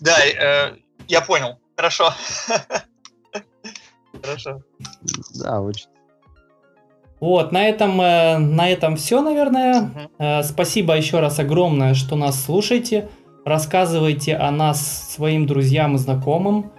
Да, 0.00 0.16
э, 0.24 0.76
я 1.06 1.20
понял. 1.22 1.58
Хорошо. 1.76 2.12
Хорошо. 4.22 4.62
Да, 5.34 5.60
очень. 5.60 5.88
Вот, 7.20 7.50
на 7.50 7.66
этом, 7.66 8.00
э, 8.00 8.38
на 8.38 8.68
этом 8.68 8.96
все, 8.96 9.22
наверное. 9.22 10.08
Угу. 10.18 10.42
Спасибо 10.44 10.96
еще 10.96 11.20
раз 11.20 11.38
огромное, 11.38 11.94
что 11.94 12.14
нас 12.16 12.44
слушаете. 12.44 13.08
Рассказывайте 13.44 14.36
о 14.36 14.50
нас 14.50 15.14
своим 15.14 15.46
друзьям 15.46 15.94
и 15.94 15.98
знакомым. 15.98 16.72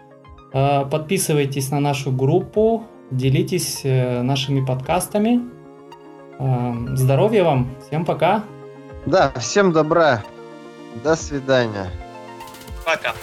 Э, 0.54 0.86
подписывайтесь 0.86 1.72
на 1.72 1.80
нашу 1.80 2.12
группу, 2.12 2.84
делитесь 3.12 3.82
нашими 3.84 4.66
подкастами. 4.66 5.42
Здоровья 6.96 7.44
вам, 7.44 7.70
всем 7.86 8.06
пока. 8.06 8.44
Да, 9.06 9.32
всем 9.40 9.74
добра. 9.74 10.24
До 11.04 11.16
свидания. 11.16 11.90
Пока. 12.86 13.14